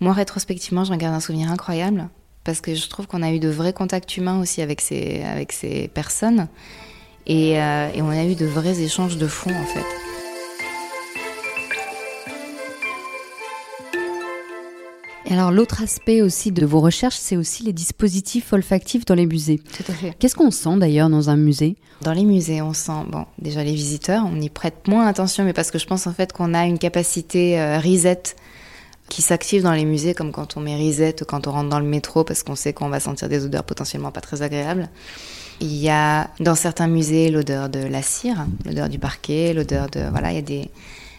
moi 0.00 0.12
rétrospectivement 0.12 0.84
j'en 0.84 0.96
garde 0.96 1.14
un 1.14 1.20
souvenir 1.20 1.50
incroyable 1.50 2.08
parce 2.44 2.60
que 2.60 2.74
je 2.74 2.88
trouve 2.88 3.06
qu'on 3.06 3.22
a 3.22 3.32
eu 3.32 3.38
de 3.38 3.48
vrais 3.48 3.72
contacts 3.72 4.16
humains 4.16 4.40
aussi 4.40 4.60
avec 4.60 4.80
ces, 4.80 5.22
avec 5.22 5.52
ces 5.52 5.88
personnes 5.88 6.48
et, 7.26 7.62
euh, 7.62 7.88
et 7.94 8.02
on 8.02 8.10
a 8.10 8.24
eu 8.24 8.34
de 8.34 8.44
vrais 8.44 8.80
échanges 8.80 9.16
de 9.16 9.28
fond 9.28 9.54
en 9.54 9.66
fait. 9.66 10.11
Alors 15.32 15.50
l'autre 15.50 15.82
aspect 15.82 16.22
aussi 16.22 16.52
de 16.52 16.66
vos 16.66 16.80
recherches, 16.80 17.16
c'est 17.16 17.36
aussi 17.36 17.62
les 17.62 17.72
dispositifs 17.72 18.52
olfactifs 18.52 19.04
dans 19.04 19.14
les 19.14 19.26
musées. 19.26 19.60
Tout 19.76 19.90
à 19.90 19.94
fait. 19.94 20.14
Qu'est-ce 20.18 20.34
qu'on 20.34 20.50
sent 20.50 20.76
d'ailleurs 20.78 21.08
dans 21.08 21.30
un 21.30 21.36
musée? 21.36 21.76
Dans 22.02 22.12
les 22.12 22.24
musées, 22.24 22.60
on 22.62 22.72
sent 22.72 23.04
bon 23.08 23.24
déjà 23.38 23.62
les 23.62 23.74
visiteurs, 23.74 24.24
on 24.26 24.40
y 24.40 24.48
prête 24.48 24.88
moins 24.88 25.06
attention, 25.06 25.44
mais 25.44 25.52
parce 25.52 25.70
que 25.70 25.78
je 25.78 25.86
pense 25.86 26.06
en 26.06 26.12
fait 26.12 26.32
qu'on 26.32 26.54
a 26.54 26.66
une 26.66 26.78
capacité 26.78 27.60
euh, 27.60 27.78
reset 27.78 28.22
qui 29.08 29.22
s'active 29.22 29.62
dans 29.62 29.72
les 29.72 29.84
musées, 29.84 30.14
comme 30.14 30.32
quand 30.32 30.56
on 30.56 30.60
met 30.60 30.74
risette, 30.74 31.24
quand 31.24 31.46
on 31.46 31.52
rentre 31.52 31.68
dans 31.68 31.80
le 31.80 31.86
métro, 31.86 32.24
parce 32.24 32.42
qu'on 32.42 32.54
sait 32.54 32.72
qu'on 32.72 32.88
va 32.88 32.98
sentir 32.98 33.28
des 33.28 33.44
odeurs 33.44 33.64
potentiellement 33.64 34.10
pas 34.10 34.22
très 34.22 34.42
agréables. 34.42 34.88
Il 35.60 35.74
y 35.74 35.90
a 35.90 36.30
dans 36.40 36.54
certains 36.54 36.88
musées 36.88 37.30
l'odeur 37.30 37.68
de 37.68 37.80
la 37.80 38.00
cire, 38.00 38.46
l'odeur 38.64 38.88
du 38.88 38.98
parquet, 38.98 39.52
l'odeur 39.52 39.88
de... 39.90 40.00
Voilà, 40.10 40.32
il 40.32 40.36
y 40.36 40.38
a 40.38 40.42
des, 40.42 40.70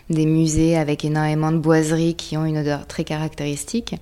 des 0.09 0.25
musées 0.25 0.77
avec 0.77 1.05
énormément 1.05 1.51
de 1.51 1.57
boiseries 1.57 2.15
qui 2.15 2.37
ont 2.37 2.45
une 2.45 2.57
odeur 2.57 2.87
très 2.87 3.03
caractéristique. 3.03 3.95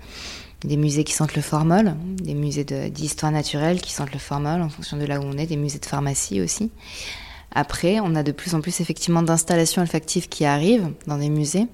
Des 0.64 0.78
musées 0.78 1.04
qui 1.04 1.14
sentent 1.14 1.36
le 1.36 1.42
formol, 1.42 1.96
des 2.22 2.36
musées 2.36 2.64
d'histoire 2.64 3.32
naturelle 3.32 3.82
qui 3.82 3.92
sentent 3.92 4.14
le 4.14 4.20
formol 4.20 4.62
en 4.62 4.70
fonction 4.70 4.98
de 4.98 5.06
là 5.06 5.20
où 5.20 5.24
on 5.24 5.38
est, 5.38 5.48
des 5.48 5.58
musées 5.58 5.80
de 5.80 5.86
pharmacie 5.86 6.40
aussi. 6.40 6.70
Après, 7.54 8.00
on 8.00 8.16
a 8.16 8.24
de 8.24 8.32
plus 8.32 8.54
en 8.54 8.62
plus 8.62 8.80
effectivement 8.80 9.24
d'installations 9.24 9.82
olfactives 9.82 10.30
qui 10.30 10.46
arrivent 10.46 10.90
dans 11.08 11.18
des 11.18 11.30
musées 11.30 11.66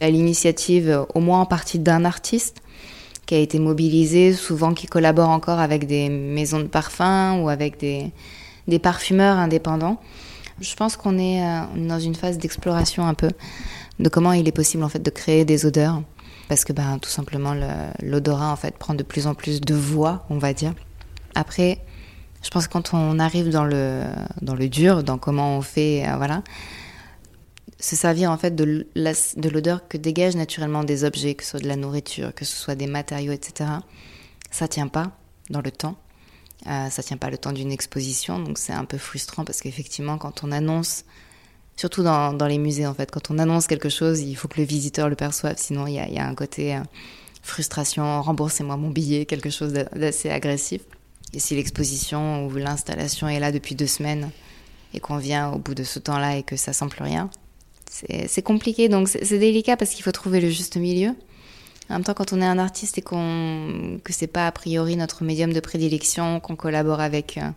à 0.00 0.10
l'initiative 0.10 1.06
au 1.14 1.20
moins 1.20 1.42
en 1.42 1.46
partie 1.46 1.78
d'un 1.78 2.04
artiste 2.04 2.60
qui 3.24 3.36
a 3.36 3.38
été 3.38 3.60
mobilisé, 3.60 4.32
souvent 4.32 4.74
qui 4.74 4.86
collabore 4.86 5.28
encore 5.28 5.60
avec 5.60 5.86
des 5.86 6.08
maisons 6.08 6.58
de 6.58 6.66
parfums 6.66 7.40
ou 7.40 7.48
avec 7.48 7.78
des, 7.78 8.10
des 8.66 8.78
parfumeurs 8.80 9.38
indépendants. 9.38 10.00
Je 10.60 10.74
pense 10.74 10.96
qu'on 10.96 11.18
est, 11.18 11.42
euh, 11.42 11.62
dans 11.76 12.00
une 12.00 12.14
phase 12.14 12.38
d'exploration 12.38 13.06
un 13.06 13.14
peu 13.14 13.30
de 13.98 14.08
comment 14.08 14.32
il 14.32 14.46
est 14.48 14.52
possible 14.52 14.84
en 14.84 14.88
fait 14.88 15.02
de 15.02 15.10
créer 15.10 15.44
des 15.44 15.66
odeurs 15.66 16.02
parce 16.48 16.64
que 16.64 16.72
ben, 16.72 16.98
tout 16.98 17.08
simplement 17.08 17.54
l'odorat 18.02 18.52
en 18.52 18.56
fait 18.56 18.76
prend 18.76 18.94
de 18.94 19.02
plus 19.02 19.26
en 19.26 19.34
plus 19.34 19.60
de 19.60 19.74
voix, 19.74 20.26
on 20.28 20.36
va 20.36 20.52
dire. 20.52 20.74
Après, 21.34 21.78
je 22.42 22.50
pense 22.50 22.66
que 22.66 22.72
quand 22.72 22.92
on 22.92 23.18
arrive 23.18 23.48
dans 23.48 23.64
le 23.64 24.02
dans 24.42 24.54
le 24.54 24.68
dur, 24.68 25.02
dans 25.02 25.16
comment 25.16 25.56
on 25.56 25.62
fait, 25.62 26.06
euh, 26.06 26.16
voilà, 26.16 26.42
se 27.78 27.96
servir 27.96 28.30
en 28.30 28.36
fait 28.36 28.54
de 28.54 29.48
l'odeur 29.48 29.88
que 29.88 29.96
dégagent 29.96 30.36
naturellement 30.36 30.84
des 30.84 31.04
objets, 31.04 31.34
que 31.34 31.42
ce 31.42 31.50
soit 31.52 31.60
de 31.60 31.68
la 31.68 31.76
nourriture, 31.76 32.34
que 32.34 32.44
ce 32.44 32.54
soit 32.54 32.74
des 32.74 32.86
matériaux, 32.86 33.32
etc. 33.32 33.70
Ça 34.50 34.68
tient 34.68 34.88
pas 34.88 35.12
dans 35.48 35.62
le 35.62 35.70
temps. 35.70 35.96
Euh, 36.66 36.90
ça 36.90 37.02
tient 37.02 37.16
pas 37.16 37.30
le 37.30 37.38
temps 37.38 37.52
d'une 37.52 37.72
exposition, 37.72 38.38
donc 38.38 38.58
c'est 38.58 38.72
un 38.72 38.84
peu 38.84 38.98
frustrant 38.98 39.44
parce 39.44 39.60
qu'effectivement, 39.60 40.16
quand 40.16 40.44
on 40.44 40.52
annonce, 40.52 41.04
surtout 41.76 42.02
dans, 42.04 42.46
les 42.46 42.58
musées 42.58 42.86
en 42.86 42.94
fait, 42.94 43.10
quand 43.10 43.30
on 43.30 43.38
annonce 43.38 43.66
quelque 43.66 43.88
chose, 43.88 44.20
il 44.20 44.36
faut 44.36 44.46
que 44.46 44.60
le 44.60 44.66
visiteur 44.66 45.08
le 45.08 45.16
perçoive, 45.16 45.56
sinon 45.58 45.86
il 45.88 45.94
y 45.94 45.98
a, 45.98 46.08
y 46.08 46.18
a, 46.18 46.26
un 46.26 46.34
côté 46.34 46.76
euh, 46.76 46.80
frustration, 47.42 48.22
remboursez-moi 48.22 48.76
mon 48.76 48.90
billet, 48.90 49.26
quelque 49.26 49.50
chose 49.50 49.72
d'assez 49.72 50.30
agressif. 50.30 50.82
Et 51.34 51.40
si 51.40 51.56
l'exposition 51.56 52.46
ou 52.46 52.56
l'installation 52.56 53.28
est 53.28 53.40
là 53.40 53.50
depuis 53.50 53.74
deux 53.74 53.86
semaines 53.86 54.30
et 54.94 55.00
qu'on 55.00 55.16
vient 55.16 55.50
au 55.50 55.58
bout 55.58 55.74
de 55.74 55.82
ce 55.82 55.98
temps-là 55.98 56.36
et 56.36 56.42
que 56.42 56.56
ça 56.56 56.72
sent 56.72 56.88
plus 56.88 57.02
rien, 57.02 57.30
c'est 57.88 58.42
compliqué, 58.42 58.88
donc 58.88 59.08
c'est 59.08 59.38
délicat 59.38 59.76
parce 59.76 59.90
qu'il 59.90 60.02
faut 60.02 60.12
trouver 60.12 60.40
le 60.40 60.48
juste 60.48 60.76
milieu. 60.76 61.14
En 61.90 61.94
même 61.94 62.04
temps, 62.04 62.14
quand 62.14 62.32
on 62.32 62.40
est 62.40 62.46
un 62.46 62.58
artiste 62.58 62.98
et 62.98 63.02
qu'on 63.02 64.00
que 64.04 64.12
c'est 64.12 64.26
pas 64.26 64.46
a 64.46 64.52
priori 64.52 64.96
notre 64.96 65.24
médium 65.24 65.52
de 65.52 65.60
prédilection, 65.60 66.40
qu'on 66.40 66.56
collabore 66.56 67.00
avec 67.00 67.38
euh, 67.38 67.50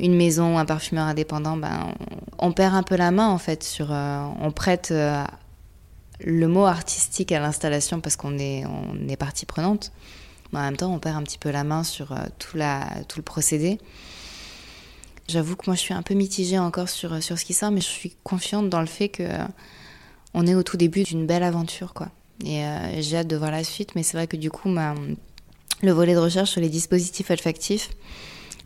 une 0.00 0.16
maison 0.16 0.56
ou 0.56 0.58
un 0.58 0.64
parfumeur 0.64 1.06
indépendant, 1.06 1.56
ben 1.56 1.94
on, 2.38 2.52
perd 2.52 2.74
un 2.74 2.82
peu 2.82 2.96
la 2.96 3.10
main 3.10 3.28
en 3.28 3.38
fait 3.38 3.62
sur. 3.62 3.92
Euh, 3.92 4.24
on 4.40 4.50
prête 4.50 4.90
euh, 4.90 5.24
le 6.20 6.48
mot 6.48 6.66
artistique 6.66 7.32
à 7.32 7.40
l'installation 7.40 8.00
parce 8.00 8.16
qu'on 8.16 8.38
est 8.38 8.64
on 8.66 9.08
est 9.08 9.16
partie 9.16 9.46
prenante. 9.46 9.92
Mais 10.52 10.58
en 10.58 10.62
même 10.62 10.76
temps, 10.76 10.92
on 10.92 10.98
perd 10.98 11.16
un 11.16 11.22
petit 11.22 11.38
peu 11.38 11.50
la 11.50 11.64
main 11.64 11.82
sur 11.82 12.14
tout 12.38 12.56
la 12.56 12.86
tout 13.08 13.18
le 13.18 13.24
procédé. 13.24 13.78
J'avoue 15.28 15.56
que 15.56 15.64
moi 15.66 15.76
je 15.76 15.80
suis 15.80 15.94
un 15.94 16.02
peu 16.02 16.14
mitigée 16.14 16.58
encore 16.58 16.88
sur, 16.88 17.22
sur 17.22 17.38
ce 17.38 17.44
qui 17.44 17.54
sort, 17.54 17.70
mais 17.70 17.80
je 17.80 17.86
suis 17.86 18.16
confiante 18.22 18.68
dans 18.68 18.80
le 18.80 18.86
fait 18.86 19.08
que 19.08 19.24
on 20.34 20.46
est 20.46 20.54
au 20.54 20.62
tout 20.62 20.76
début 20.76 21.04
d'une 21.04 21.26
belle 21.26 21.42
aventure, 21.42 21.94
quoi. 21.94 22.08
Et 22.44 22.64
euh, 22.64 23.00
j'ai 23.00 23.18
hâte 23.18 23.28
de 23.28 23.36
voir 23.36 23.50
la 23.50 23.64
suite, 23.64 23.94
mais 23.94 24.02
c'est 24.02 24.16
vrai 24.16 24.26
que 24.26 24.36
du 24.36 24.50
coup, 24.50 24.68
ma, 24.68 24.94
le 25.82 25.92
volet 25.92 26.14
de 26.14 26.18
recherche 26.18 26.50
sur 26.50 26.60
les 26.60 26.68
dispositifs 26.68 27.30
olfactifs 27.30 27.90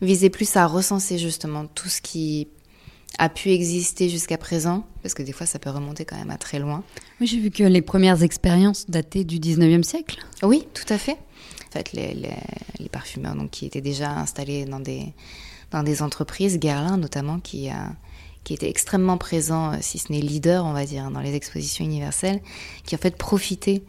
visait 0.01 0.29
plus 0.29 0.55
à 0.55 0.65
recenser 0.67 1.17
justement 1.17 1.65
tout 1.65 1.89
ce 1.89 2.01
qui 2.01 2.47
a 3.17 3.29
pu 3.29 3.49
exister 3.49 4.09
jusqu'à 4.09 4.37
présent, 4.37 4.85
parce 5.01 5.13
que 5.13 5.23
des 5.23 5.31
fois 5.31 5.45
ça 5.45 5.59
peut 5.59 5.69
remonter 5.69 6.05
quand 6.05 6.17
même 6.17 6.29
à 6.29 6.37
très 6.37 6.59
loin. 6.59 6.83
Oui, 7.19 7.27
j'ai 7.27 7.39
vu 7.39 7.49
que 7.49 7.63
les 7.63 7.81
premières 7.81 8.21
expériences 8.21 8.89
dataient 8.89 9.23
du 9.23 9.39
19e 9.39 9.83
siècle. 9.83 10.19
Oui, 10.43 10.67
tout 10.73 10.91
à 10.93 10.97
fait. 10.97 11.17
En 11.67 11.71
fait, 11.71 11.93
les, 11.93 12.13
les, 12.13 12.35
les 12.79 12.89
parfumeurs 12.89 13.35
donc, 13.35 13.49
qui 13.51 13.65
étaient 13.65 13.81
déjà 13.81 14.11
installés 14.11 14.65
dans 14.65 14.79
des, 14.79 15.13
dans 15.71 15.83
des 15.83 16.01
entreprises, 16.01 16.59
Guerlain 16.59 16.97
notamment, 16.97 17.39
qui, 17.39 17.69
a, 17.69 17.91
qui 18.47 18.53
était 18.53 18.69
extrêmement 18.69 19.17
présent, 19.17 19.73
euh, 19.73 19.77
si 19.81 19.99
ce 19.99 20.09
n'est 20.09 20.21
leader, 20.21 20.63
on 20.63 20.71
va 20.71 20.85
dire, 20.85 21.11
dans 21.11 21.19
les 21.19 21.35
expositions 21.35 21.83
universelles, 21.83 22.39
qui 22.85 22.95
en 22.95 22.97
fait 22.97 23.17
profitait 23.17 23.83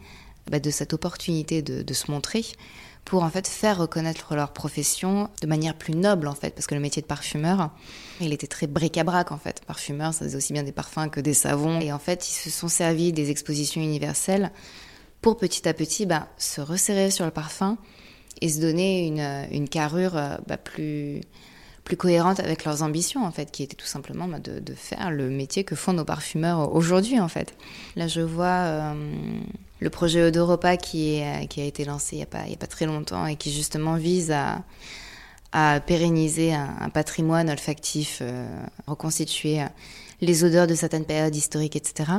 bah, 0.51 0.59
de 0.59 0.69
cette 0.69 0.91
opportunité 0.91 1.61
de, 1.61 1.81
de, 1.81 1.93
se 1.93 2.11
montrer 2.11 2.43
pour 3.05 3.23
en 3.23 3.29
fait 3.29 3.47
faire 3.47 3.77
reconnaître 3.77 4.35
leur 4.35 4.51
profession 4.51 5.29
de 5.41 5.47
manière 5.47 5.75
plus 5.75 5.95
noble 5.95 6.27
en 6.27 6.35
fait 6.35 6.53
parce 6.53 6.67
que 6.67 6.75
le 6.75 6.81
métier 6.81 7.01
de 7.01 7.07
parfumeur 7.07 7.71
il 8.19 8.33
était 8.33 8.47
très 8.47 8.67
bric-à-brac 8.67 9.31
en 9.31 9.37
fait. 9.37 9.61
Parfumeur 9.65 10.13
ça 10.13 10.25
faisait 10.25 10.35
aussi 10.35 10.51
bien 10.51 10.63
des 10.63 10.73
parfums 10.73 11.09
que 11.09 11.21
des 11.21 11.33
savons. 11.33 11.79
Et 11.79 11.93
en 11.93 11.99
fait 11.99 12.27
ils 12.27 12.33
se 12.33 12.49
sont 12.49 12.67
servis 12.67 13.13
des 13.13 13.31
expositions 13.31 13.79
universelles 13.79 14.51
pour 15.21 15.37
petit 15.37 15.69
à 15.69 15.73
petit 15.73 16.05
bah, 16.05 16.27
se 16.37 16.59
resserrer 16.59 17.11
sur 17.11 17.23
le 17.23 17.31
parfum 17.31 17.77
et 18.41 18.49
se 18.49 18.59
donner 18.59 19.07
une, 19.07 19.55
une 19.55 19.69
carrure 19.69 20.17
euh, 20.17 20.35
bah, 20.47 20.57
plus 20.57 21.21
plus 21.89 21.97
cohérente 21.97 22.39
avec 22.39 22.65
leurs 22.65 22.83
ambitions, 22.83 23.25
en 23.25 23.31
fait, 23.31 23.49
qui 23.49 23.63
était 23.63 23.75
tout 23.75 23.87
simplement 23.87 24.27
bah, 24.27 24.37
de, 24.37 24.73
faire 24.75 25.09
le 25.09 25.27
métier 25.31 25.63
que 25.63 25.75
font 25.75 25.91
nos 25.91 26.05
parfumeurs 26.05 26.75
aujourd'hui, 26.75 27.19
en 27.19 27.27
fait. 27.27 27.55
Là, 27.95 28.07
je 28.07 28.21
vois 28.21 28.45
euh, 28.45 28.93
le 29.79 29.89
projet 29.89 30.21
Odoropa 30.21 30.77
qui, 30.77 31.15
est, 31.15 31.47
qui 31.47 31.61
a 31.61 31.63
été 31.65 31.85
lancé 31.85 32.15
il 32.15 32.19
n'y 32.19 32.53
a, 32.53 32.57
pas, 32.57 32.67
très 32.67 32.85
longtemps 32.85 33.25
et 33.25 33.35
qui 33.37 33.51
justement 33.51 33.95
vise 33.95 34.31
à, 34.31 34.61
pérenniser 35.87 36.53
un, 36.53 36.89
patrimoine 36.93 37.49
olfactif, 37.49 38.19
euh, 38.21 38.47
reconstituer 38.85 39.63
euh, 39.63 39.65
les 40.21 40.43
odeurs 40.43 40.67
de 40.67 40.75
certaines 40.75 41.05
périodes 41.05 41.35
historiques, 41.35 41.75
etc. 41.75 42.11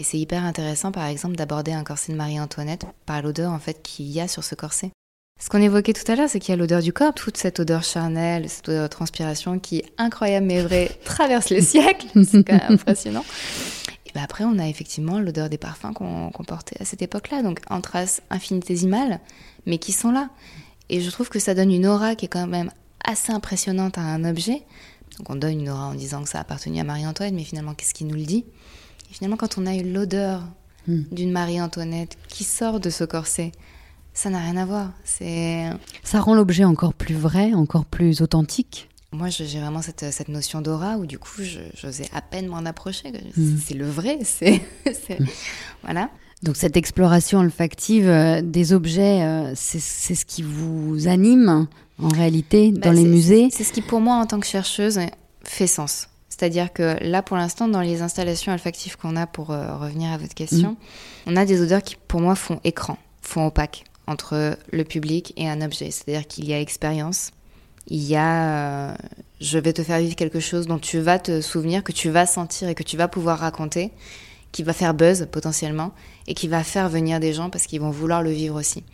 Et 0.00 0.02
c'est 0.02 0.18
hyper 0.18 0.42
intéressant, 0.42 0.90
par 0.90 1.06
exemple, 1.06 1.36
d'aborder 1.36 1.72
un 1.72 1.84
corset 1.84 2.10
de 2.10 2.16
Marie-Antoinette 2.16 2.86
par 3.06 3.22
l'odeur 3.22 3.52
en 3.52 3.60
fait 3.60 3.84
qu'il 3.84 4.06
y 4.06 4.20
a 4.20 4.26
sur 4.26 4.42
ce 4.42 4.56
corset. 4.56 4.90
Ce 5.38 5.50
qu'on 5.50 5.60
évoquait 5.60 5.92
tout 5.92 6.10
à 6.10 6.16
l'heure, 6.16 6.30
c'est 6.30 6.40
qu'il 6.40 6.52
y 6.52 6.54
a 6.54 6.56
l'odeur 6.56 6.80
du 6.80 6.94
corps, 6.94 7.12
toute 7.12 7.36
cette 7.36 7.60
odeur 7.60 7.82
charnelle, 7.82 8.48
cette 8.48 8.70
odeur 8.70 8.84
de 8.84 8.88
transpiration 8.88 9.58
qui, 9.58 9.82
incroyable 9.98 10.46
mais 10.46 10.62
vrai, 10.62 10.90
traverse 11.04 11.50
les 11.50 11.60
siècles. 11.60 12.06
C'est 12.24 12.42
quand 12.42 12.54
même 12.54 12.72
impressionnant. 12.72 13.24
Et 14.06 14.12
ben 14.14 14.22
après, 14.22 14.44
on 14.44 14.58
a 14.58 14.66
effectivement 14.66 15.20
l'odeur 15.20 15.50
des 15.50 15.58
parfums 15.58 15.92
qu'on 15.94 16.30
qu 16.30 16.42
portait 16.44 16.80
à 16.80 16.86
cette 16.86 17.02
époque-là, 17.02 17.42
donc 17.42 17.60
en 17.68 17.82
traces 17.82 18.22
infinitésimales, 18.30 19.20
mais 19.66 19.76
qui 19.76 19.92
sont 19.92 20.10
là. 20.10 20.30
Et 20.88 21.02
je 21.02 21.10
trouve 21.10 21.28
que 21.28 21.38
ça 21.38 21.54
donne 21.54 21.70
une 21.70 21.86
aura 21.86 22.14
qui 22.14 22.24
est 22.24 22.28
quand 22.28 22.46
même 22.46 22.70
assez 23.04 23.30
impressionnante 23.30 23.98
à 23.98 24.02
un 24.02 24.24
objet. 24.24 24.62
Donc 25.18 25.28
on 25.28 25.36
donne 25.36 25.60
une 25.60 25.68
aura 25.68 25.88
en 25.88 25.94
disant 25.94 26.22
que 26.22 26.30
ça 26.30 26.38
a 26.38 26.40
appartenu 26.42 26.80
à 26.80 26.84
Marie-Antoinette, 26.84 27.34
mais 27.34 27.44
finalement, 27.44 27.74
qu'est-ce 27.74 27.92
qui 27.92 28.04
nous 28.04 28.14
le 28.14 28.24
dit? 28.24 28.46
Et 29.10 29.14
finalement, 29.14 29.36
quand 29.36 29.58
on 29.58 29.66
a 29.66 29.74
eu 29.74 29.82
l'odeur 29.92 30.44
hmm. 30.88 31.02
d'une 31.12 31.30
Marie-Antoinette 31.30 32.16
qui 32.28 32.44
sort 32.44 32.80
de 32.80 32.88
ce 32.88 33.04
corset, 33.04 33.52
ça 34.16 34.30
n'a 34.30 34.40
rien 34.40 34.56
à 34.56 34.64
voir. 34.64 34.92
C'est 35.04 35.70
ça 36.02 36.20
rend 36.20 36.34
l'objet 36.34 36.64
encore 36.64 36.94
plus 36.94 37.14
vrai, 37.14 37.52
encore 37.52 37.84
plus 37.84 38.22
authentique. 38.22 38.88
Moi, 39.12 39.28
j'ai 39.28 39.60
vraiment 39.60 39.82
cette, 39.82 40.10
cette 40.10 40.28
notion 40.28 40.62
d'aura 40.62 40.96
où 40.96 41.06
du 41.06 41.18
coup, 41.18 41.42
j'osais 41.74 42.06
à 42.12 42.22
peine 42.22 42.48
m'en 42.48 42.64
approcher. 42.64 43.12
Hmm. 43.36 43.56
C'est 43.64 43.74
le 43.74 43.88
vrai, 43.88 44.18
c'est 44.24 44.62
hmm. 45.20 45.26
voilà. 45.82 46.10
Donc 46.42 46.56
cette 46.56 46.76
exploration 46.76 47.40
olfactive 47.40 48.08
euh, 48.08 48.40
des 48.42 48.72
objets, 48.72 49.22
euh, 49.22 49.52
c'est 49.54 49.80
ce 49.80 50.24
qui 50.24 50.42
vous 50.42 51.08
anime 51.08 51.66
en 51.98 52.08
réalité 52.08 52.72
bah, 52.72 52.86
dans 52.86 52.92
les 52.92 53.04
musées 53.04 53.48
C'est 53.50 53.64
ce 53.64 53.72
qui 53.72 53.80
pour 53.80 54.00
moi 54.00 54.16
en 54.16 54.26
tant 54.26 54.38
que 54.38 54.46
chercheuse 54.46 55.00
fait 55.44 55.66
sens. 55.66 56.08
C'est-à-dire 56.28 56.72
que 56.74 57.02
là 57.02 57.22
pour 57.22 57.38
l'instant 57.38 57.68
dans 57.68 57.80
les 57.80 58.02
installations 58.02 58.52
olfactives 58.52 58.96
qu'on 58.98 59.16
a 59.16 59.26
pour 59.26 59.50
euh, 59.50 59.76
revenir 59.76 60.12
à 60.12 60.18
votre 60.18 60.34
question, 60.34 60.72
mm. 60.72 60.76
on 61.28 61.36
a 61.36 61.46
des 61.46 61.62
odeurs 61.62 61.82
qui 61.82 61.96
pour 62.06 62.20
moi 62.20 62.34
font 62.34 62.60
écran, 62.64 62.98
font 63.22 63.46
opaque 63.46 63.84
entre 64.06 64.56
le 64.72 64.84
public 64.84 65.32
et 65.36 65.48
un 65.48 65.60
objet. 65.62 65.90
C'est-à-dire 65.90 66.26
qu'il 66.26 66.46
y 66.46 66.54
a 66.54 66.60
expérience, 66.60 67.30
il 67.88 68.02
y 68.02 68.16
a 68.16 68.96
je 69.40 69.58
vais 69.58 69.72
te 69.72 69.82
faire 69.82 69.98
vivre 69.98 70.16
quelque 70.16 70.40
chose 70.40 70.66
dont 70.66 70.78
tu 70.78 70.98
vas 70.98 71.18
te 71.18 71.40
souvenir, 71.40 71.84
que 71.84 71.92
tu 71.92 72.10
vas 72.10 72.26
sentir 72.26 72.68
et 72.68 72.74
que 72.74 72.82
tu 72.82 72.96
vas 72.96 73.08
pouvoir 73.08 73.38
raconter 73.38 73.92
qui 74.56 74.62
va 74.62 74.72
faire 74.72 74.94
buzz 74.94 75.28
potentiellement 75.30 75.92
et 76.26 76.32
qui 76.32 76.48
va 76.48 76.64
faire 76.64 76.88
venir 76.88 77.20
des 77.20 77.34
gens 77.34 77.50
parce 77.50 77.66
qu'ils 77.66 77.80
vont 77.80 77.90
vouloir 77.90 78.22
le 78.22 78.30
vivre 78.30 78.58
aussi. 78.58 78.84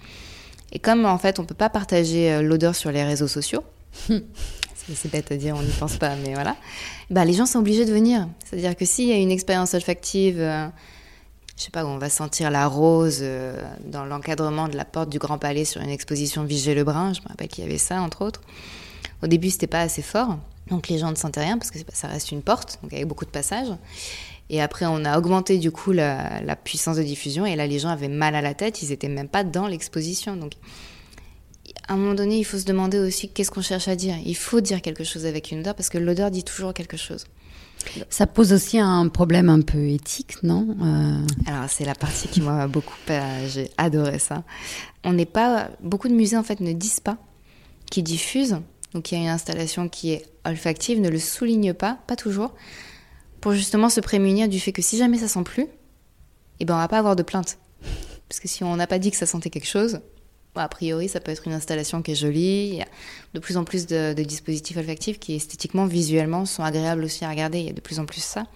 Et 0.73 0.81
comme 0.81 1.05
en 1.05 1.19
fait 1.19 1.39
on 1.39 1.45
peut 1.45 1.55
pas 1.55 1.71
partager 1.71 2.33
euh, 2.33 2.43
l'odeur 2.43 2.75
sur 2.75 2.91
les 2.91 3.05
réseaux 3.05 3.29
sociaux, 3.29 3.63
c'est 4.09 5.13
bête 5.13 5.31
à 5.31 5.37
dire, 5.37 5.55
on 5.57 5.63
n'y 5.63 5.71
pense 5.71 5.99
pas, 5.99 6.17
mais 6.17 6.35
voilà, 6.35 6.57
bah, 7.11 7.25
les 7.25 7.33
gens 7.33 7.47
sont 7.47 7.61
obligés 7.61 7.85
de 7.85 7.93
venir. 7.93 8.27
C'est-à-dire 8.45 8.75
que 8.75 8.85
s'il 8.85 9.09
y 9.09 9.13
a 9.13 9.17
une 9.17 9.31
expérience 9.31 9.73
olfactive, 9.75 10.41
euh, 10.41 10.67
je 11.63 11.67
sais 11.67 11.71
pas, 11.71 11.87
on 11.87 11.99
va 11.99 12.11
sentir 12.11 12.51
la 12.51 12.67
rose 12.67 13.21
euh, 13.23 13.55
dans 13.87 14.05
l'encadrement 14.05 14.67
de 14.67 14.77
la 14.77 14.85
porte 14.85 15.09
du 15.11 15.21
Grand 15.21 15.39
Palais 15.39 15.65
sur 15.65 15.81
une 15.81 15.91
exposition 15.91 16.43
Vigée-Lebrun, 16.43 17.13
je 17.13 17.21
me 17.21 17.29
rappelle 17.29 17.47
qu'il 17.47 17.63
y 17.63 17.67
avait 17.69 17.79
ça 17.79 18.01
entre 18.01 18.25
autres. 18.25 18.41
Au 19.23 19.29
début, 19.29 19.49
c'était 19.49 19.69
pas 19.69 19.81
assez 19.81 20.03
fort, 20.03 20.39
donc 20.71 20.89
les 20.89 20.99
gens 20.99 21.11
ne 21.13 21.15
sentaient 21.15 21.45
rien 21.45 21.59
parce 21.59 21.71
que 21.71 21.79
ça 21.93 22.09
reste 22.09 22.33
une 22.33 22.43
porte, 22.43 22.81
donc 22.83 22.93
avec 22.93 23.07
beaucoup 23.07 23.25
de 23.25 23.31
passages. 23.31 23.69
Et 24.51 24.61
après, 24.61 24.87
on 24.87 25.05
a 25.05 25.17
augmenté 25.17 25.59
du 25.59 25.71
coup 25.71 25.93
la, 25.93 26.57
puissance 26.65 26.97
de 26.97 27.05
diffusion. 27.05 27.47
Et 27.47 27.55
là, 27.55 27.69
les 27.69 27.79
gens 27.79 27.91
avaient 27.91 28.09
mal 28.09 28.35
à 28.35 28.43
la 28.43 28.55
tête. 28.55 28.83
Ils 28.83 28.89
n'étaient 28.89 29.09
même 29.09 29.29
pas 29.29 29.45
dans 29.45 29.69
l'exposition. 29.69 30.35
Donc, 30.35 30.55
à 31.89 31.95
un 31.95 31.97
moment 31.97 32.15
donné, 32.15 32.39
il 32.39 32.45
faut 32.45 32.59
se 32.59 32.65
demander 32.65 32.99
aussi 32.99 33.29
qu'est-ce 33.29 33.51
qu'on 33.51 33.63
cherche 33.63 33.89
à 33.89 33.97
dire. 33.97 34.17
Il 34.25 34.37
faut 34.37 34.61
dire 34.61 34.83
quelque 34.83 35.05
chose 35.05 35.27
avec 35.27 35.51
une 35.51 35.61
odeur 35.61 35.75
parce 35.75 35.89
que 35.89 35.99
l'odeur 35.99 36.31
dit 36.31 36.45
toujours 36.45 36.75
quelque 36.75 36.97
chose. 36.97 37.25
Ça 38.09 38.27
pose 38.27 38.53
aussi 38.53 38.79
un 38.79 39.09
problème 39.09 39.49
un 39.49 39.61
peu 39.61 39.89
éthique, 39.89 40.43
non 40.45 40.77
euh, 40.81 41.27
Alors 41.47 41.69
c'est 41.69 41.85
la 41.85 41.97
partie 41.97 42.29
qui 42.29 42.41
m'a 42.41 42.69
beaucoup, 42.69 42.95
euh, 43.11 43.49
j'ai 43.49 43.71
adoré 43.77 44.19
ça. 44.21 44.45
On 45.03 45.13
n'est 45.13 45.27
pas, 45.27 45.71
beaucoup 45.83 46.09
de 46.09 46.15
musées 46.15 46.37
en 46.37 46.45
fait 46.45 46.61
ne 46.61 46.73
disent 46.73 47.01
pas 47.01 47.19
qu'ils 47.91 48.05
diffusent. 48.05 48.61
Donc 48.95 49.11
il 49.11 49.19
y 49.19 49.21
a 49.21 49.25
une 49.25 49.31
installation 49.31 49.89
qui 49.89 50.13
est 50.13 50.27
olfactive, 50.45 51.01
ne 51.01 51.09
le 51.09 51.19
souligne 51.19 51.75
pas, 51.75 51.99
pas 52.07 52.17
toujours 52.17 52.55
pour 53.41 53.53
justement 53.53 53.89
se 53.89 54.01
prémunir 54.01 54.49
du 54.49 54.61
fait 54.61 54.73
que 54.73 54.83
si 54.83 54.97
jamais 54.97 55.19
ça 55.19 55.27
sent 55.27 55.43
plus, 55.43 55.67
eh 56.61 56.65
ben 56.65 56.75
on 56.75 56.79
va 56.79 56.89
pas 56.89 56.99
avoir 56.99 57.17
de 57.17 57.25
plainte. 57.25 57.59
Parce 58.29 58.39
que 58.39 58.49
si 58.49 58.63
on 58.63 58.77
n'a 58.77 58.87
pas 58.87 59.01
dit 59.01 59.11
que 59.11 59.17
ça 59.17 59.27
sentait 59.27 59.51
quelque 59.51 59.67
chose, 59.67 60.01
a 60.55 60.69
priori 60.69 61.09
ça 61.09 61.21
peut 61.21 61.33
être 61.33 61.47
une 61.47 61.55
installation 61.55 62.03
qui 62.03 62.13
est 62.13 62.15
jolie. 62.15 62.69
Il 62.69 62.75
y 62.75 62.83
a 62.83 62.89
de 63.35 63.41
plus 63.41 63.57
en 63.57 63.65
plus 63.65 63.87
de, 63.87 64.13
dispositifs 64.15 64.77
olfactifs 64.77 65.19
qui 65.19 65.35
esthétiquement, 65.35 65.87
visuellement 65.87 66.45
sont 66.45 66.63
agréables 66.63 67.05
aussi 67.05 67.25
à 67.25 67.31
regarder. 67.31 67.61
Il 67.61 67.67
y 67.67 67.71
a 67.71 67.75
de 67.75 67.81
plus 67.81 67.99
en 67.99 68.07
plus 68.07 68.23
ça. 68.23 68.47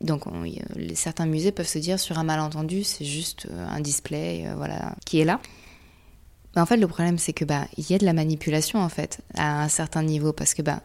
Donc 0.00 0.24
certains 0.94 1.26
musées 1.26 1.50
peuvent 1.50 1.66
se 1.66 1.78
dire 1.78 1.98
sur 1.98 2.18
un 2.18 2.24
malentendu, 2.24 2.84
c'est 2.84 3.04
juste 3.04 3.48
euh, 3.50 3.66
un 3.68 3.80
display 3.80 4.44
euh, 4.46 4.54
voilà, 4.54 4.94
qui 5.04 5.18
est 5.18 5.24
là. 5.24 5.40
Mais 6.54 6.62
en 6.62 6.66
fait 6.66 6.76
le 6.76 6.86
problème 6.86 7.18
c'est 7.18 7.32
que 7.32 7.44
bah, 7.44 7.66
il 7.76 7.90
y 7.90 7.94
a 7.94 7.98
de 7.98 8.04
la 8.04 8.12
manipulation 8.12 8.78
en 8.78 8.88
fait 8.88 9.20
à 9.34 9.62
un 9.62 9.68
certain 9.68 10.04
niveau 10.04 10.32
parce 10.32 10.54
que 10.54 10.62
bah, 10.62 10.82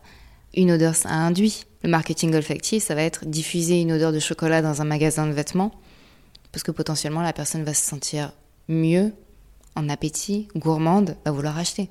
une 0.55 0.71
odeur 0.71 0.95
ça 0.95 1.09
induit 1.09 1.65
le 1.83 1.89
marketing 1.89 2.33
olfactif, 2.33 2.83
ça 2.83 2.95
va 2.95 3.03
être 3.03 3.25
diffuser 3.25 3.81
une 3.81 3.91
odeur 3.91 4.11
de 4.11 4.19
chocolat 4.19 4.61
dans 4.61 4.81
un 4.81 4.85
magasin 4.85 5.27
de 5.27 5.33
vêtements, 5.33 5.71
parce 6.51 6.63
que 6.63 6.71
potentiellement 6.71 7.21
la 7.21 7.33
personne 7.33 7.63
va 7.63 7.73
se 7.73 7.85
sentir 7.85 8.31
mieux, 8.69 9.13
en 9.75 9.89
appétit, 9.89 10.47
gourmande, 10.55 11.17
va 11.25 11.31
vouloir 11.31 11.57
acheter. 11.57 11.89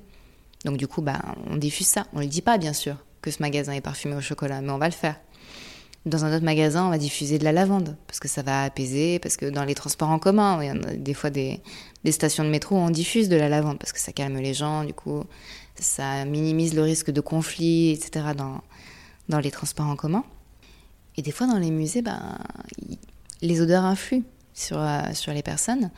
Donc 0.65 0.77
du 0.77 0.87
coup, 0.87 1.03
bah, 1.03 1.21
on 1.49 1.57
diffuse 1.57 1.87
ça. 1.87 2.07
On 2.13 2.19
ne 2.19 2.25
le 2.25 2.29
dit 2.29 2.43
pas, 2.43 2.59
bien 2.59 2.73
sûr, 2.73 2.97
que 3.21 3.31
ce 3.31 3.43
magasin 3.43 3.73
est 3.73 3.81
parfumé 3.81 4.15
au 4.15 4.21
chocolat, 4.21 4.61
mais 4.61 4.71
on 4.71 4.79
va 4.79 4.87
le 4.87 4.95
faire. 4.95 5.17
Dans 6.05 6.25
un 6.25 6.35
autre 6.35 6.45
magasin, 6.45 6.87
on 6.87 6.91
va 6.91 6.99
diffuser 6.99 7.39
de 7.39 7.45
la 7.45 7.53
lavande, 7.53 7.97
parce 8.09 8.19
que 8.19 8.27
ça 8.27 8.43
va 8.43 8.65
apaiser, 8.65 9.21
parce 9.21 9.37
que 9.37 9.47
dans 9.47 9.65
les 9.65 9.75
transports 9.75 10.09
en 10.09 10.19
commun, 10.19 10.61
il 10.61 10.67
y 10.67 10.71
a 10.71 10.97
des 10.97 11.15
fois 11.15 11.31
des, 11.31 11.63
stations 12.11 12.43
de 12.43 12.49
métro 12.49 12.75
où 12.75 12.79
on 12.79 12.91
diffuse 12.91 13.29
de 13.29 13.37
la 13.37 13.49
lavande, 13.49 13.79
parce 13.79 13.93
que 13.93 14.01
ça 14.01 14.11
calme 14.13 14.37
les 14.39 14.53
gens, 14.53 14.85
du 14.85 14.95
coup, 14.95 15.23
ça 15.77 16.25
minimise 16.25 16.75
le 16.75 16.83
risque 16.83 17.13
de 17.13 17.21
conflit, 17.21 17.91
etc. 17.91 18.27
dans, 18.37 18.63
dans 19.29 19.39
les 19.39 19.53
transports 19.53 19.87
en 19.87 19.95
commun. 19.95 20.25
Et 21.17 21.23
des 21.23 21.31
fois, 21.31 21.47
dans 21.47 21.59
les 21.59 21.71
musées, 21.71 22.03
ben, 22.03 22.39
les 23.41 23.61
odeurs 23.61 23.85
influent 23.85 24.25
sur, 24.55 24.81
euh, 24.81 25.03
sur 25.13 25.33
les 25.33 25.43
personnes. 25.43 25.91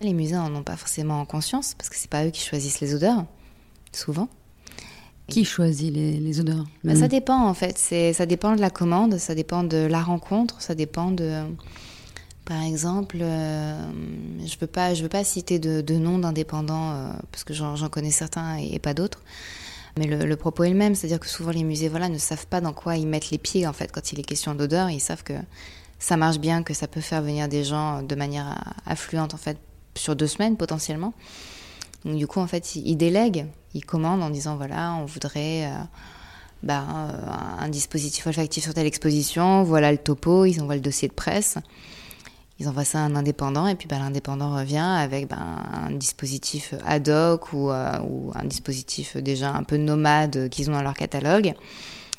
Les 0.00 0.12
musées 0.12 0.36
n'en 0.36 0.54
ont 0.54 0.62
pas 0.62 0.76
forcément 0.76 1.24
conscience, 1.24 1.74
parce 1.74 1.88
que 1.88 1.96
c'est 1.96 2.10
pas 2.10 2.24
eux 2.24 2.30
qui 2.30 2.42
choisissent 2.42 2.80
les 2.80 2.94
odeurs, 2.94 3.24
souvent. 3.92 4.28
Qui 5.26 5.44
choisit 5.44 5.92
les, 5.92 6.40
odeurs 6.40 6.64
ben, 6.84 6.96
Ça 6.96 7.08
dépend, 7.08 7.46
en 7.46 7.54
fait. 7.54 7.76
Ça 7.76 8.24
dépend 8.24 8.56
de 8.56 8.60
la 8.60 8.70
commande, 8.70 9.18
ça 9.18 9.34
dépend 9.34 9.64
de 9.64 9.76
la 9.76 10.02
rencontre, 10.02 10.60
ça 10.62 10.74
dépend 10.74 11.10
de... 11.10 11.42
Par 12.44 12.62
exemple, 12.62 13.18
euh, 13.20 13.76
je 14.38 14.54
ne 14.54 14.60
veux, 14.60 14.66
pas, 14.66 14.94
je 14.94 15.02
veux 15.02 15.10
pas 15.10 15.22
citer 15.22 15.58
de, 15.58 15.82
de 15.82 15.94
noms 15.96 16.18
d'indépendants, 16.18 16.92
euh, 16.92 17.12
parce 17.30 17.44
que 17.44 17.52
j'en 17.52 17.76
connais 17.90 18.10
certains 18.10 18.56
et 18.56 18.78
pas 18.78 18.94
d'autres. 18.94 19.20
Mais 19.98 20.06
le, 20.06 20.36
propos 20.36 20.64
est 20.64 20.70
le 20.70 20.76
même, 20.76 20.94
c'est-à-dire 20.94 21.18
que 21.18 21.26
souvent 21.26 21.50
les 21.50 21.64
musées 21.64 21.88
voilà, 21.88 22.08
ne 22.08 22.18
savent 22.18 22.46
pas 22.46 22.60
dans 22.60 22.72
quoi 22.72 22.96
ils 22.96 23.06
mettent 23.06 23.30
les 23.30 23.38
pieds 23.38 23.66
en 23.66 23.72
fait 23.72 23.90
quand 23.90 24.12
il 24.12 24.20
est 24.20 24.22
question 24.22 24.54
d'odeur. 24.54 24.90
Ils 24.90 25.00
savent 25.00 25.24
que 25.24 25.34
ça 25.98 26.16
marche 26.16 26.38
bien, 26.38 26.62
que 26.62 26.72
ça 26.72 26.86
peut 26.86 27.00
faire 27.00 27.20
venir 27.20 27.48
des 27.48 27.64
gens 27.64 28.02
de 28.02 28.14
manière 28.14 28.74
affluente 28.86 29.34
en 29.34 29.38
fait 29.38 29.58
sur 29.98 30.16
deux 30.16 30.26
semaines 30.26 30.56
potentiellement. 30.56 31.12
Du 32.04 32.26
coup 32.26 32.40
en 32.40 32.46
fait 32.46 32.76
ils, 32.76 32.96
délèguent, 32.96 33.46
ils 33.74 33.84
commandent 33.84 34.22
en 34.22 34.30
disant 34.30 34.56
voilà 34.56 34.94
on 34.94 35.04
voudrait 35.04 35.66
euh, 35.66 35.70
bah, 36.62 36.84
euh, 36.90 37.64
un 37.64 37.68
dispositif 37.68 38.26
olfactif 38.26 38.64
sur 38.64 38.74
telle 38.74 38.86
exposition, 38.86 39.64
voilà 39.64 39.90
le 39.90 39.98
topo, 39.98 40.44
ils 40.44 40.60
envoient 40.60 40.76
le 40.76 40.80
dossier 40.80 41.08
de 41.08 41.12
presse. 41.12 41.58
Ils 42.60 42.68
envoient 42.68 42.84
ça 42.84 42.98
à 42.98 43.02
un 43.02 43.14
indépendant. 43.14 43.68
Et 43.68 43.76
puis 43.76 43.86
bah, 43.86 43.98
l'indépendant 43.98 44.56
revient 44.56 44.78
avec 44.78 45.28
bah, 45.28 45.36
un 45.38 45.92
dispositif 45.92 46.74
ad 46.84 47.08
hoc 47.08 47.52
ou, 47.52 47.70
euh, 47.70 48.00
ou, 48.00 48.32
un 48.34 48.44
dispositif 48.44 49.16
déjà 49.16 49.52
un 49.52 49.62
peu 49.62 49.76
nomade 49.76 50.48
qu'ils 50.48 50.68
ont 50.70 50.72
dans 50.72 50.82
leur 50.82 50.94
catalogue. 50.94 51.54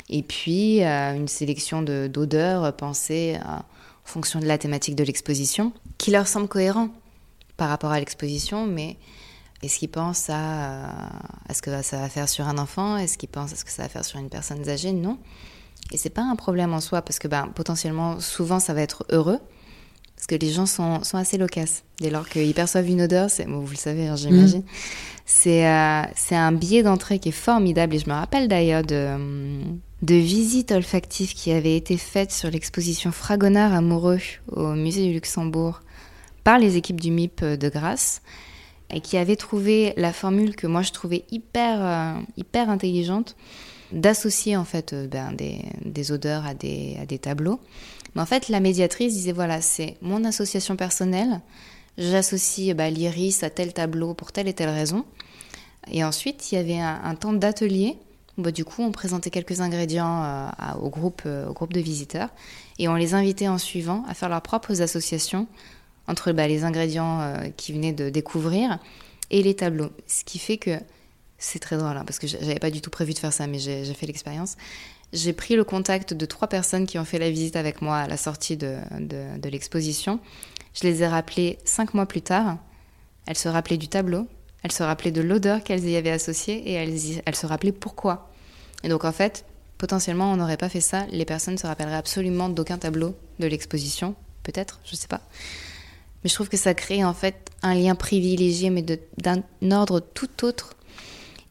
Et 0.08 0.22
puis 0.22 0.82
une 0.82 1.28
sélection 1.28 1.82
d'odeurs 1.82 2.74
pensées 2.74 3.38
en 3.46 3.62
fonction 4.04 4.40
de 4.40 4.44
la 4.46 4.58
thématique 4.58 4.96
de 4.96 5.04
l'exposition 5.04 5.72
qui 5.98 6.10
leur 6.10 6.26
semble 6.26 6.48
cohérent 6.48 6.88
par 7.60 7.68
rapport 7.68 7.90
à 7.90 8.00
l'exposition, 8.00 8.66
mais 8.66 8.96
est-ce 9.62 9.78
qu'ils 9.78 9.90
pensent 9.90 10.30
à, 10.30 10.88
à, 11.46 11.52
ce 11.52 11.60
que 11.60 11.82
ça 11.82 11.98
va 11.98 12.08
faire 12.08 12.26
sur 12.26 12.48
un 12.48 12.56
enfant? 12.56 12.96
Est-ce 12.96 13.18
qu'ils 13.18 13.28
pensent 13.28 13.52
à 13.52 13.56
ce 13.56 13.66
que 13.66 13.70
ça 13.70 13.82
va 13.82 13.90
faire 13.90 14.02
sur 14.02 14.18
une 14.18 14.30
personne 14.30 14.66
âgée? 14.66 14.92
Non. 14.92 15.18
Et 15.92 15.98
c'est 15.98 16.08
pas 16.08 16.22
un 16.22 16.36
problème 16.36 16.72
en 16.72 16.80
soi 16.80 17.02
parce 17.02 17.18
que 17.18 17.28
ben, 17.28 17.48
potentiellement, 17.54 18.18
souvent, 18.18 18.60
ça 18.60 18.72
va 18.72 18.80
être 18.80 19.04
heureux. 19.10 19.40
Parce 20.16 20.26
que 20.26 20.36
les 20.36 20.50
gens 20.50 20.64
sont, 20.64 21.04
sont 21.04 21.18
assez 21.18 21.36
loquaces. 21.36 21.82
Dès 22.00 22.08
lors 22.08 22.26
qu'ils 22.30 22.54
perçoivent 22.54 22.88
une 22.88 23.02
odeur, 23.02 23.28
c'est, 23.28 23.44
vous 23.44 23.66
le 23.68 23.76
savez, 23.76 24.08
hein, 24.08 24.16
j'imagine, 24.16 24.60
mm. 24.60 24.64
c'est, 25.26 25.66
euh, 25.66 26.02
c'est 26.16 26.36
un 26.36 26.52
billet 26.52 26.82
d'entrée 26.82 27.18
qui 27.18 27.28
est 27.28 27.32
formidable. 27.32 27.94
Et 27.94 27.98
je 27.98 28.08
me 28.08 28.14
rappelle 28.14 28.48
d'ailleurs 28.48 28.84
de, 28.84 29.18
de 30.00 30.14
visites 30.14 30.72
olfactives 30.72 31.34
qui 31.34 31.52
avaient 31.52 31.76
été 31.76 31.98
faites 31.98 32.32
sur 32.32 32.50
l'exposition 32.50 33.12
Fragonard 33.12 33.74
amoureux 33.74 34.20
au 34.50 34.72
musée 34.72 35.06
du 35.06 35.12
Luxembourg 35.12 35.82
par 36.44 36.58
les 36.58 36.76
équipes 36.76 37.00
du 37.00 37.10
MIP 37.10 37.44
de 37.44 37.68
Grasse 37.68 38.22
et 38.92 39.00
qui 39.00 39.16
avaient 39.16 39.36
trouvé 39.36 39.94
la 39.96 40.12
formule 40.12 40.56
que 40.56 40.66
moi 40.66 40.82
je 40.82 40.90
trouvais 40.90 41.24
hyper, 41.30 41.78
euh, 41.80 42.20
hyper 42.36 42.70
intelligente 42.70 43.36
d'associer 43.92 44.56
en 44.56 44.64
fait 44.64 44.92
euh, 44.92 45.06
ben, 45.06 45.32
des, 45.32 45.60
des, 45.84 46.12
odeurs 46.12 46.46
à 46.46 46.54
des, 46.54 46.96
à 47.00 47.06
des 47.06 47.18
tableaux 47.18 47.60
mais 48.14 48.22
en 48.22 48.26
fait, 48.26 48.48
la 48.48 48.60
médiatrice 48.60 49.14
disait 49.14 49.32
voilà, 49.32 49.60
c'est 49.60 49.96
mon 50.00 50.24
association 50.24 50.76
personnelle, 50.76 51.40
j'associe 51.98 52.74
bah, 52.74 52.90
l'iris 52.90 53.42
à 53.42 53.50
tel 53.50 53.72
tableau 53.72 54.14
pour 54.14 54.32
telle 54.32 54.48
et 54.48 54.54
telle 54.54 54.70
raison. 54.70 55.04
Et 55.90 56.04
ensuite, 56.04 56.52
il 56.52 56.56
y 56.56 56.58
avait 56.58 56.78
un, 56.78 57.14
temps 57.14 57.32
d'atelier. 57.32 57.96
Bah, 58.36 58.52
du 58.52 58.64
coup, 58.64 58.82
on 58.82 58.92
présentait 58.92 59.30
quelques 59.30 59.60
ingrédients 59.60 60.22
euh, 60.24 60.48
au, 60.80 60.88
groupe, 60.88 61.22
euh, 61.26 61.48
au 61.48 61.52
groupe 61.52 61.72
de 61.72 61.80
visiteurs 61.80 62.28
et 62.78 62.88
on 62.88 62.94
les 62.94 63.14
invitait 63.14 63.48
en 63.48 63.58
suivant 63.58 64.04
à 64.08 64.14
faire 64.14 64.28
leurs 64.28 64.42
propres 64.42 64.82
associations 64.82 65.46
entre 66.10 66.32
bah, 66.32 66.48
les 66.48 66.64
ingrédients 66.64 67.20
euh, 67.20 67.48
qu'ils 67.56 67.76
venaient 67.76 67.92
de 67.92 68.10
découvrir 68.10 68.78
et 69.30 69.42
les 69.42 69.54
tableaux. 69.54 69.90
Ce 70.06 70.24
qui 70.24 70.38
fait 70.38 70.58
que 70.58 70.78
c'est 71.38 71.60
très 71.60 71.76
drôle 71.76 71.96
hein, 71.96 72.04
parce 72.04 72.18
que 72.18 72.26
j'avais 72.26 72.58
pas 72.58 72.70
du 72.70 72.80
tout 72.80 72.90
prévu 72.90 73.14
de 73.14 73.18
faire 73.18 73.32
ça, 73.32 73.46
mais 73.46 73.58
j'ai 73.58 73.94
fait 73.94 74.06
l'expérience. 74.06 74.56
J'ai 75.12 75.32
pris 75.32 75.56
le 75.56 75.64
contact 75.64 76.14
de 76.14 76.26
trois 76.26 76.48
personnes 76.48 76.86
qui 76.86 76.98
ont 76.98 77.04
fait 77.04 77.18
la 77.18 77.30
visite 77.30 77.56
avec 77.56 77.80
moi 77.80 77.98
à 77.98 78.06
la 78.08 78.16
sortie 78.16 78.56
de, 78.56 78.76
l'exposition. 79.44 80.20
Je 80.74 80.84
les 80.84 81.02
ai 81.02 81.08
rappelées 81.08 81.58
cinq 81.64 81.94
mois 81.94 82.06
plus 82.06 82.22
tard. 82.22 82.58
Elles 83.26 83.38
se 83.38 83.48
rappelaient 83.48 83.76
du 83.76 83.88
tableau, 83.88 84.26
elles 84.62 84.72
se 84.72 84.82
rappelaient 84.82 85.10
de 85.10 85.20
l'odeur 85.20 85.62
qu'elles 85.62 85.88
y 85.88 85.96
avaient 85.96 86.10
associée 86.10 86.68
et 86.68 86.72
elles, 86.72 86.96
elles 87.24 87.36
se 87.36 87.46
rappelaient 87.46 87.72
pourquoi. 87.72 88.30
Et 88.82 88.88
donc 88.88 89.04
en 89.04 89.12
fait, 89.12 89.44
potentiellement, 89.78 90.32
on 90.32 90.36
n'aurait 90.36 90.56
pas 90.56 90.68
fait 90.68 90.80
ça. 90.80 91.06
Les 91.10 91.24
personnes 91.24 91.58
se 91.58 91.66
rappelleraient 91.66 91.96
absolument 91.96 92.48
d'aucun 92.48 92.78
tableau 92.78 93.14
de 93.38 93.46
l'exposition, 93.46 94.14
peut-être, 94.42 94.80
je 94.84 94.96
sais 94.96 95.08
pas. 95.08 95.22
Mais 96.22 96.30
je 96.30 96.34
trouve 96.34 96.48
que 96.48 96.56
ça 96.56 96.74
crée 96.74 97.04
en 97.04 97.14
fait 97.14 97.50
un 97.62 97.74
lien 97.74 97.94
privilégié, 97.94 98.70
mais 98.70 98.82
d'un 98.82 99.42
ordre 99.72 100.00
tout 100.00 100.44
autre 100.44 100.76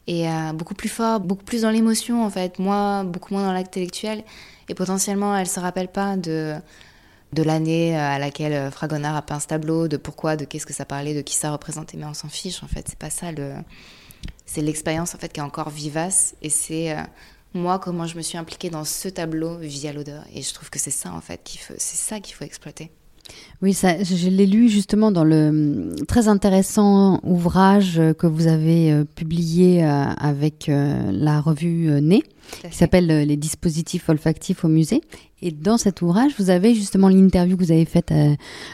et 0.06 0.28
euh, 0.28 0.52
beaucoup 0.52 0.74
plus 0.74 0.88
fort, 0.88 1.20
beaucoup 1.20 1.44
plus 1.44 1.62
dans 1.62 1.70
l'émotion 1.70 2.24
en 2.24 2.30
fait, 2.30 2.58
moi 2.58 3.04
beaucoup 3.04 3.32
moins 3.32 3.46
dans 3.46 3.52
l'intellectuel. 3.52 4.24
Et 4.68 4.74
potentiellement, 4.74 5.36
elle 5.36 5.48
se 5.48 5.60
rappelle 5.60 5.88
pas 5.88 6.16
de 6.16 6.56
de 7.32 7.44
l'année 7.44 7.96
euh, 7.96 8.00
à 8.00 8.18
laquelle 8.18 8.52
euh, 8.52 8.70
Fragonard 8.72 9.14
a 9.14 9.22
peint 9.22 9.38
ce 9.38 9.46
tableau, 9.46 9.86
de 9.86 9.96
pourquoi, 9.96 10.34
de 10.36 10.44
qu'est-ce 10.44 10.66
que 10.66 10.72
ça 10.72 10.84
parlait, 10.84 11.14
de 11.14 11.20
qui 11.20 11.36
ça 11.36 11.52
représentait, 11.52 11.96
mais 11.96 12.06
on 12.06 12.14
s'en 12.14 12.28
fiche 12.28 12.64
en 12.64 12.66
fait. 12.66 12.86
C'est 12.88 12.98
pas 12.98 13.10
ça 13.10 13.30
le, 13.30 13.54
c'est 14.46 14.62
l'expérience 14.62 15.14
en 15.14 15.18
fait 15.18 15.32
qui 15.32 15.38
est 15.38 15.44
encore 15.44 15.70
vivace 15.70 16.34
et 16.42 16.50
c'est 16.50 16.96
moi 17.54 17.78
comment 17.78 18.06
je 18.06 18.16
me 18.16 18.22
suis 18.22 18.36
impliquée 18.36 18.68
dans 18.68 18.84
ce 18.84 19.08
tableau 19.08 19.58
via 19.58 19.92
l'odeur. 19.92 20.24
Et 20.34 20.42
je 20.42 20.52
trouve 20.52 20.70
que 20.70 20.80
c'est 20.80 20.90
ça 20.90 21.12
en 21.12 21.20
fait 21.20 21.40
qu'il 21.44 21.60
faut, 21.60 21.74
c'est 21.78 21.96
ça 21.96 22.18
qu'il 22.18 22.34
faut 22.34 22.44
exploiter. 22.44 22.90
Oui, 23.62 23.74
ça, 23.74 24.02
je 24.02 24.28
l'ai 24.28 24.46
lu 24.46 24.70
justement 24.70 25.12
dans 25.12 25.24
le 25.24 25.48
hum, 25.48 25.94
très 26.08 26.28
intéressant 26.28 27.20
ouvrage 27.22 28.00
que 28.18 28.26
vous 28.26 28.46
avez 28.46 28.90
euh, 28.90 29.04
publié 29.04 29.84
euh, 29.84 30.04
avec 30.18 30.68
euh, 30.68 31.10
la 31.12 31.40
revue 31.40 32.00
Né, 32.00 32.22
qui 32.70 32.76
s'appelle 32.76 33.06
Les 33.06 33.36
dispositifs 33.36 34.08
olfactifs 34.08 34.64
au 34.64 34.68
musée. 34.68 35.02
Et 35.42 35.50
dans 35.50 35.76
cet 35.76 36.02
ouvrage, 36.02 36.32
vous 36.38 36.50
avez 36.50 36.74
justement 36.74 37.08
l'interview 37.08 37.56
que 37.56 37.64
vous 37.64 37.72
avez 37.72 37.84
faite 37.84 38.12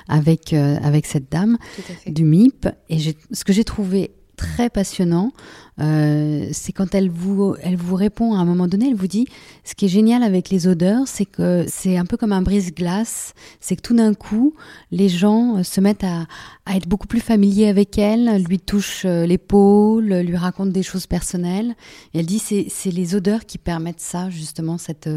avec, 0.09 0.53
avec 0.53 1.07
cette 1.07 1.31
dame 1.31 1.59
du 2.07 2.25
MIP. 2.25 2.69
Et 2.88 2.99
ce 3.31 3.45
que 3.45 3.53
j'ai 3.53 3.64
trouvé 3.64 4.11
très 4.37 4.71
passionnant, 4.71 5.33
euh, 5.79 6.49
c'est 6.53 6.73
quand 6.73 6.95
elle 6.95 7.11
vous, 7.11 7.55
elle 7.61 7.77
vous 7.77 7.97
répond 7.97 8.35
à 8.35 8.39
un 8.39 8.45
moment 8.45 8.67
donné, 8.67 8.89
elle 8.89 8.97
vous 8.97 9.07
dit, 9.07 9.27
ce 9.65 9.75
qui 9.75 9.87
est 9.87 9.89
génial 9.89 10.23
avec 10.23 10.49
les 10.49 10.67
odeurs, 10.67 11.07
c'est 11.07 11.27
que 11.27 11.67
c'est 11.69 11.99
un 11.99 12.07
peu 12.07 12.17
comme 12.17 12.33
un 12.33 12.43
brise-glace, 12.43 13.35
c'est 13.61 13.77
que 13.77 13.83
tout 13.83 13.95
d'un 13.95 14.15
coup, 14.15 14.55
les 14.91 15.09
gens 15.09 15.59
euh, 15.59 15.62
se 15.62 15.81
mettent 15.81 16.05
à, 16.05 16.27
à, 16.65 16.77
être 16.77 16.89
beaucoup 16.89 17.07
plus 17.07 17.21
familiers 17.21 17.69
avec 17.69 17.99
elle, 17.99 18.43
lui 18.45 18.59
touchent 18.59 19.05
euh, 19.05 19.27
l'épaule, 19.27 20.07
lui 20.07 20.37
racontent 20.37 20.71
des 20.71 20.83
choses 20.83 21.07
personnelles. 21.07 21.75
Et 22.15 22.21
elle 22.21 22.27
dit, 22.27 22.39
c'est, 22.39 22.91
les 22.91 23.15
odeurs 23.15 23.45
qui 23.45 23.59
permettent 23.59 24.01
ça, 24.01 24.31
justement, 24.31 24.79
cette, 24.79 25.11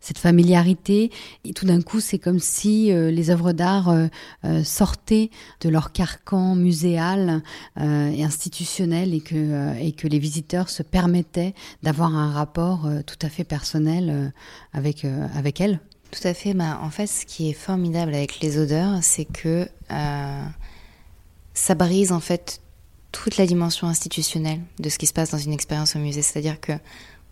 cette 0.00 0.18
familiarité. 0.18 1.10
Et 1.44 1.52
tout 1.52 1.64
d'un 1.64 1.80
coup, 1.80 2.00
c'est 2.00 2.18
comme 2.18 2.38
si 2.38 2.92
les 2.92 3.30
œuvres 3.30 3.52
d'art 3.52 3.92
sortaient 4.62 5.30
de 5.62 5.68
leur 5.70 5.92
carcan 5.92 6.54
muséal 6.54 7.42
et 7.80 8.22
institutionnel 8.22 9.14
et 9.14 9.20
que, 9.20 9.74
et 9.80 9.92
que 9.92 10.03
que 10.04 10.08
les 10.10 10.18
visiteurs 10.18 10.68
se 10.68 10.82
permettaient 10.82 11.54
d'avoir 11.82 12.14
un 12.14 12.30
rapport 12.30 12.84
euh, 12.84 13.00
tout 13.00 13.16
à 13.22 13.30
fait 13.30 13.42
personnel 13.42 14.10
euh, 14.10 14.28
avec, 14.74 15.06
euh, 15.06 15.26
avec 15.34 15.62
elle 15.62 15.80
Tout 16.10 16.28
à 16.28 16.34
fait. 16.34 16.52
Bah, 16.52 16.78
en 16.82 16.90
fait, 16.90 17.06
ce 17.06 17.24
qui 17.24 17.48
est 17.48 17.54
formidable 17.54 18.14
avec 18.14 18.40
les 18.40 18.58
odeurs, 18.58 18.98
c'est 19.00 19.24
que 19.24 19.66
ça 21.54 21.74
brise 21.74 22.12
en 22.12 22.20
fait 22.20 22.60
toute 23.12 23.38
la 23.38 23.46
dimension 23.46 23.86
institutionnelle 23.86 24.60
de 24.78 24.90
ce 24.90 24.98
qui 24.98 25.06
se 25.06 25.14
passe 25.14 25.30
dans 25.30 25.38
une 25.38 25.54
expérience 25.54 25.96
au 25.96 26.00
musée. 26.00 26.20
C'est-à-dire 26.20 26.60
que 26.60 26.72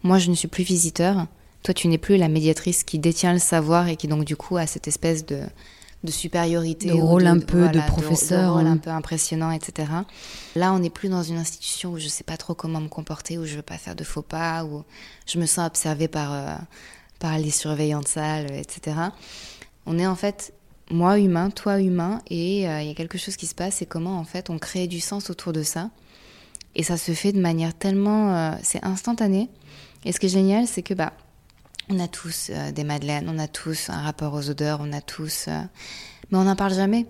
moi, 0.03 0.19
je 0.19 0.31
ne 0.31 0.35
suis 0.35 0.49
plus 0.49 0.65
visiteur. 0.65 1.27
Toi, 1.65 1.75
tu 1.75 1.89
n'es 1.89 1.99
plus 1.99 2.17
la 2.17 2.29
médiatrice 2.29 2.85
qui 2.85 2.99
détient 2.99 3.35
le 3.35 3.39
savoir 3.39 3.89
et 3.89 3.97
qui 3.97 4.09
donc 4.09 4.25
du 4.25 4.37
coup 4.37 4.57
a 4.57 4.67
cette 4.67 4.89
espèce 4.89 5.27
de 5.27 5.43
de 6.05 6.11
supériorité. 6.11 6.89
De 6.89 6.95
rôle 6.95 7.27
un 7.27 7.39
peu 7.39 7.69
de 7.69 7.81
professeur. 7.87 8.55
De, 8.55 8.59
rôle 8.59 8.67
un 8.67 8.77
peu 8.77 8.91
impressionnant, 8.91 9.51
etc. 9.51 9.89
Là, 10.57 10.73
on 10.73 10.81
n'est 10.81 10.91
plus 10.91 11.09
dans 11.09 11.23
une 11.23 11.37
institution 11.37 11.93
où 11.93 11.99
je 11.99 12.05
ne 12.05 12.11
sais 12.11 12.25
pas 12.25 12.37
trop 12.37 12.55
comment 12.55 12.81
me 12.81 12.89
comporter, 12.89 13.39
où 13.39 13.45
je 13.45 13.53
ne 13.53 13.57
veux 13.57 13.63
pas 13.63 13.79
faire 13.79 13.95
de 13.95 14.05
faux 14.05 14.23
pas, 14.23 14.65
où 14.65 14.85
je 15.27 15.39
me 15.39 15.47
sens 15.47 15.67
observée 15.67 16.09
par, 16.09 16.33
euh, 16.33 16.55
par 17.19 17.39
les 17.39 17.51
surveillants 17.51 18.01
de 18.01 18.09
salle, 18.09 18.53
etc. 18.53 18.97
On 19.87 19.99
est 19.99 20.07
en 20.07 20.17
fait 20.17 20.53
moi 20.91 21.19
humain, 21.19 21.51
toi 21.51 21.81
humain, 21.81 22.21
et 22.29 22.69
euh, 22.69 22.83
il 22.83 22.89
y 22.89 22.91
a 22.91 22.95
quelque 22.95 23.19
chose 23.19 23.37
qui 23.37 23.47
se 23.47 23.55
passe, 23.55 23.83
et 23.83 23.87
comment 23.87 24.19
en 24.19 24.25
fait 24.25 24.51
on 24.51 24.59
crée 24.59 24.87
du 24.87 25.01
sens 25.01 25.31
autour 25.31 25.53
de 25.53 25.63
ça. 25.63 25.91
Et 26.75 26.83
ça 26.83 26.97
se 26.97 27.13
fait 27.13 27.33
de 27.33 27.41
manière 27.41 27.75
tellement... 27.75 28.35
Euh, 28.35 28.53
c'est 28.63 28.83
instantané. 28.85 29.51
Et 30.05 30.13
ce 30.13 30.19
qui 30.19 30.27
est 30.27 30.31
génial, 30.31 30.67
c'est 30.67 30.83
que 30.83 30.95
bah, 30.95 31.13
on 31.89 31.99
a 31.99 32.09
tous 32.09 32.51
euh, 32.51 32.73
des 32.73 32.85
madeleines, 32.85 33.29
on 33.29 33.39
a 33.39 33.49
tous 33.49 33.91
un 33.91 34.03
rapport 34.03 34.35
aux 34.35 34.51
odeurs, 34.51 34.79
on 34.83 34.93
a 34.93 35.01
tous... 35.01 35.47
Euh, 35.49 35.61
mais 36.31 36.39
on 36.39 36.45
n'en 36.45 36.57
parle 36.57 36.75
jamais. 36.75 37.07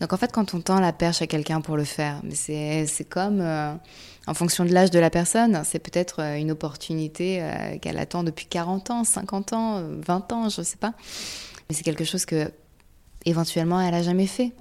Donc 0.00 0.12
en 0.12 0.16
fait, 0.16 0.32
quand 0.32 0.54
on 0.54 0.60
tend 0.60 0.80
la 0.80 0.92
perche 0.92 1.22
à 1.22 1.26
quelqu'un 1.26 1.60
pour 1.60 1.76
le 1.76 1.84
faire, 1.84 2.20
c'est 2.32 3.06
comme, 3.08 3.40
euh, 3.40 3.74
en 4.26 4.34
fonction 4.34 4.64
de 4.64 4.72
l'âge 4.72 4.90
de 4.90 4.98
la 4.98 5.10
personne, 5.10 5.62
c'est 5.64 5.78
peut-être 5.78 6.20
une 6.20 6.50
opportunité 6.50 7.44
qu'elle 7.80 7.98
attend 7.98 8.24
depuis 8.24 8.46
40 8.46 8.90
ans, 8.90 9.04
50 9.04 9.52
ans, 9.52 9.82
20 10.00 10.32
ans, 10.32 10.48
je 10.48 10.60
ne 10.60 10.64
sais 10.64 10.76
pas. 10.76 10.92
Mais 11.68 11.76
c'est 11.76 11.84
quelque 11.84 12.04
chose 12.04 12.24
que, 12.24 12.52
éventuellement, 13.26 13.80
elle 13.80 13.92
n'a 13.92 14.02
jamais 14.02 14.26
fait. 14.26 14.52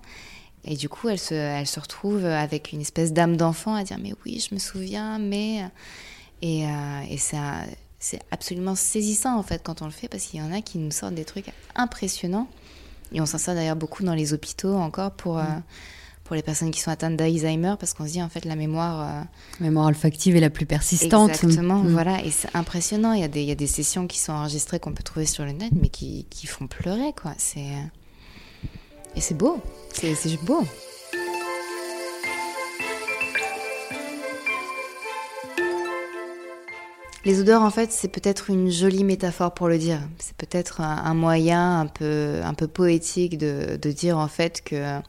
Et 0.64 0.76
du 0.76 0.90
coup, 0.90 1.10
elle 1.10 1.20
se, 1.20 1.34
elle 1.34 1.68
se 1.68 1.80
retrouve 1.80 2.26
avec 2.26 2.72
une 2.72 2.82
espèce 2.82 3.12
d'âme 3.12 3.36
d'enfant 3.36 3.74
à 3.74 3.84
dire 3.84 3.98
Mais 4.00 4.14
oui, 4.26 4.46
je 4.48 4.54
me 4.54 4.60
souviens, 4.60 5.18
mais. 5.18 5.64
Et, 6.44 6.66
et 7.10 7.18
c'est 7.18 7.38
c'est 8.02 8.20
absolument 8.32 8.76
saisissant 8.76 9.38
en 9.38 9.44
fait 9.44 9.62
quand 9.64 9.84
on 9.84 9.86
le 9.86 9.92
fait 9.92 10.08
parce 10.08 10.26
qu'il 10.26 10.40
y 10.40 10.44
en 10.44 10.52
a 10.52 10.62
qui 10.62 10.80
nous 10.80 10.92
sortent 10.92 11.14
des 11.14 11.24
trucs 11.24 11.46
impressionnants. 11.76 12.48
Et 13.14 13.22
on 13.22 13.26
s'en 13.26 13.38
sert 13.38 13.54
d'ailleurs 13.54 13.76
beaucoup 13.76 14.04
dans 14.04 14.16
les 14.16 14.34
hôpitaux 14.34 14.74
encore 14.74 15.12
pour, 15.12 15.38
euh, 15.38 15.44
mm. 15.44 15.64
pour 16.24 16.36
les 16.36 16.42
personnes 16.42 16.72
qui 16.72 16.80
sont 16.80 16.90
atteintes 16.90 17.16
d'Alzheimer 17.16 17.76
parce 17.80 17.94
qu'on 17.94 18.08
se 18.08 18.14
dit 18.14 18.24
en 18.24 18.30
fait 18.30 18.44
la 18.44 18.56
mémoire. 18.56 19.02
Euh, 19.02 19.24
la 19.60 19.66
mémoire 19.68 19.86
olfactive 19.86 20.36
est 20.36 20.40
la 20.40 20.50
plus 20.50 20.66
persistante. 20.66 21.30
Exactement, 21.30 21.84
mm. 21.84 21.92
voilà. 21.92 22.26
Et 22.26 22.32
c'est 22.32 22.50
impressionnant. 22.56 23.14
Il 23.14 23.22
y, 23.22 23.24
a 23.24 23.28
des, 23.28 23.42
il 23.42 23.48
y 23.48 23.52
a 23.52 23.56
des 23.56 23.68
sessions 23.68 24.08
qui 24.08 24.18
sont 24.18 24.34
enregistrées 24.34 24.80
qu'on 24.80 24.94
peut 24.94 25.04
trouver 25.04 25.28
sur 25.28 25.46
le 25.46 25.52
net 25.52 25.72
mais 25.80 25.90
qui, 25.90 26.26
qui 26.32 26.48
font 26.48 26.66
pleurer 26.66 27.14
quoi. 27.14 27.36
C'est. 27.38 27.70
Et 29.16 29.22
c'est 29.22 29.36
beau. 29.36 29.62
C'est 29.94 30.44
beau. 30.44 30.66
Les 37.24 37.40
odeurs, 37.40 37.62
en 37.62 37.70
fait, 37.70 37.92
c'est 37.92 38.08
peut-être 38.08 38.50
une 38.50 38.72
jolie 38.72 39.04
métaphore 39.04 39.54
pour 39.54 39.68
le 39.68 39.78
dire. 39.78 40.00
C'est 40.18 40.36
peut-être 40.36 40.82
un, 40.82 41.14
moyen 41.14 41.82
un 41.82 41.86
peu, 41.86 42.42
un 42.44 42.56
peu 42.56 42.68
poétique 42.68 43.38
de, 43.38 43.78
dire 43.92 44.18
en 44.18 44.28
fait 44.28 44.64
que 44.64 45.00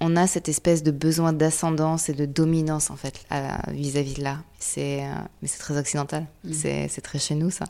on 0.00 0.16
a 0.16 0.26
cette 0.26 0.48
espèce 0.48 0.82
de 0.82 0.90
besoin 0.90 1.32
d'ascendance 1.32 2.08
et 2.08 2.12
de 2.12 2.26
dominance 2.26 2.90
en 2.90 2.96
fait 2.96 3.24
vis-à-vis 3.68 4.14
de 4.14 4.22
l'art. 4.22 4.42
C'est, 4.58 5.04
euh, 5.04 5.12
mais 5.40 5.48
c'est 5.48 5.58
très 5.58 5.78
occidental. 5.78 6.26
Mm. 6.44 6.52
C'est, 6.52 7.00
très 7.00 7.18
chez 7.18 7.34
nous 7.34 7.50
ça, 7.50 7.64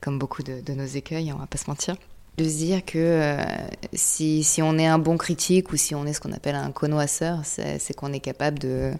comme 0.00 0.18
beaucoup 0.18 0.42
de, 0.42 0.72
nos 0.72 0.86
écueils, 0.86 1.32
on 1.32 1.38
va 1.38 1.46
pas 1.46 1.58
se 1.58 1.68
mentir. 1.68 1.96
De 2.38 2.44
se 2.44 2.56
dire 2.56 2.84
que 2.84 2.98
euh, 2.98 3.44
si, 3.92 4.42
si, 4.42 4.62
on 4.62 4.78
est 4.78 4.86
un 4.86 4.98
bon 4.98 5.18
critique 5.18 5.72
ou 5.72 5.76
si 5.76 5.94
on 5.94 6.06
est 6.06 6.14
ce 6.14 6.20
qu'on 6.20 6.32
appelle 6.32 6.54
un 6.54 6.72
connoisseur, 6.72 7.42
c'est 7.44 7.94
qu'on 7.94 8.12
est 8.12 8.20
capable 8.20 8.58
de 8.58 8.92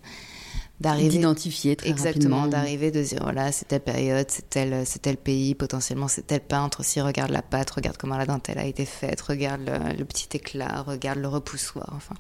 d'arriver 0.82 1.08
d'identifier 1.08 1.76
très 1.76 1.88
exactement 1.88 2.46
d'arriver 2.46 2.90
de 2.90 3.02
dire 3.02 3.20
voilà 3.22 3.52
c'est 3.52 3.66
telle 3.66 3.80
période 3.80 4.26
c'est 4.28 4.50
tel 4.50 4.82
c'est 4.84 5.00
tel 5.00 5.16
pays 5.16 5.54
potentiellement 5.54 6.08
c'est 6.08 6.26
tel 6.26 6.40
peintre 6.40 6.80
aussi 6.80 7.00
regarde 7.00 7.30
la 7.30 7.42
pâte 7.42 7.70
regarde 7.70 7.96
comment 7.96 8.16
la 8.16 8.26
dentelle 8.26 8.58
a 8.58 8.66
été 8.66 8.84
faite 8.84 9.20
regarde 9.20 9.62
le, 9.98 10.04
petit 10.04 10.28
éclat 10.36 10.82
regarde 10.82 11.20
le 11.20 11.28
repoussoir 11.28 11.88
enfin 11.94 12.16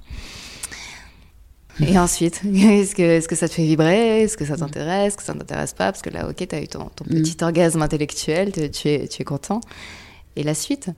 et 1.80 1.98
ensuite, 1.98 2.42
est-ce 2.54 2.94
que, 2.94 3.02
est 3.02 3.26
que 3.26 3.34
ça 3.34 3.48
te 3.48 3.54
fait 3.54 3.64
vibrer? 3.64 4.20
Est-ce 4.20 4.36
que 4.36 4.44
ça 4.44 4.56
t'intéresse? 4.56 5.08
Est-ce 5.08 5.16
que 5.16 5.22
ça 5.22 5.32
ne 5.32 5.38
t'intéresse 5.38 5.72
pas? 5.72 5.90
Parce 5.90 6.02
que 6.02 6.10
là, 6.10 6.28
ok, 6.28 6.46
tu 6.46 6.54
as 6.54 6.60
eu 6.60 6.68
ton, 6.68 6.90
ton 6.94 7.06
mm. 7.06 7.22
petit 7.22 7.42
orgasme 7.42 7.80
intellectuel, 7.80 8.52
tu, 8.52 8.88
es, 8.88 9.08
tu 9.08 9.22
es 9.22 9.24
content. 9.24 9.60
Et 10.36 10.42
la 10.42 10.52
suite? 10.52 10.90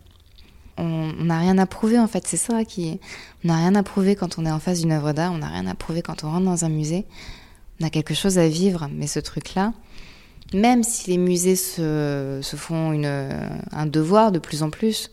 On 0.76 1.12
n'a 1.12 1.38
rien 1.38 1.58
à 1.58 1.66
prouver, 1.66 2.00
en 2.00 2.08
fait. 2.08 2.26
C'est 2.26 2.36
ça 2.36 2.64
qui. 2.64 2.98
On 3.44 3.48
n'a 3.48 3.56
rien 3.58 3.76
à 3.76 3.84
prouver 3.84 4.16
quand 4.16 4.36
on 4.36 4.46
est 4.46 4.50
en 4.50 4.58
face 4.58 4.80
d'une 4.80 4.90
œuvre 4.90 5.12
d'art. 5.12 5.30
On 5.30 5.38
n'a 5.38 5.48
rien 5.48 5.68
à 5.68 5.76
prouver 5.76 6.02
quand 6.02 6.24
on 6.24 6.30
rentre 6.32 6.46
dans 6.46 6.64
un 6.64 6.70
musée 6.70 7.06
on 7.80 7.86
a 7.86 7.90
quelque 7.90 8.14
chose 8.14 8.38
à 8.38 8.48
vivre, 8.48 8.88
mais 8.92 9.06
ce 9.06 9.20
truc-là, 9.20 9.72
même 10.52 10.82
si 10.82 11.10
les 11.10 11.18
musées 11.18 11.56
se, 11.56 12.40
font 12.56 12.92
un 13.72 13.86
devoir 13.86 14.32
de 14.32 14.38
plus 14.38 14.62
en 14.62 14.70
plus, 14.70 15.10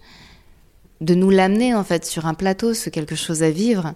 de 1.02 1.16
nous 1.16 1.32
l'amener 1.32 1.74
en 1.74 1.84
fait 1.84 2.06
sur 2.06 2.28
un 2.28 2.36
plateau, 2.36 2.74
ce 2.74 2.90
quelque 2.90 3.16
chose 3.16 3.42
à 3.44 3.50
vivre, 3.50 3.96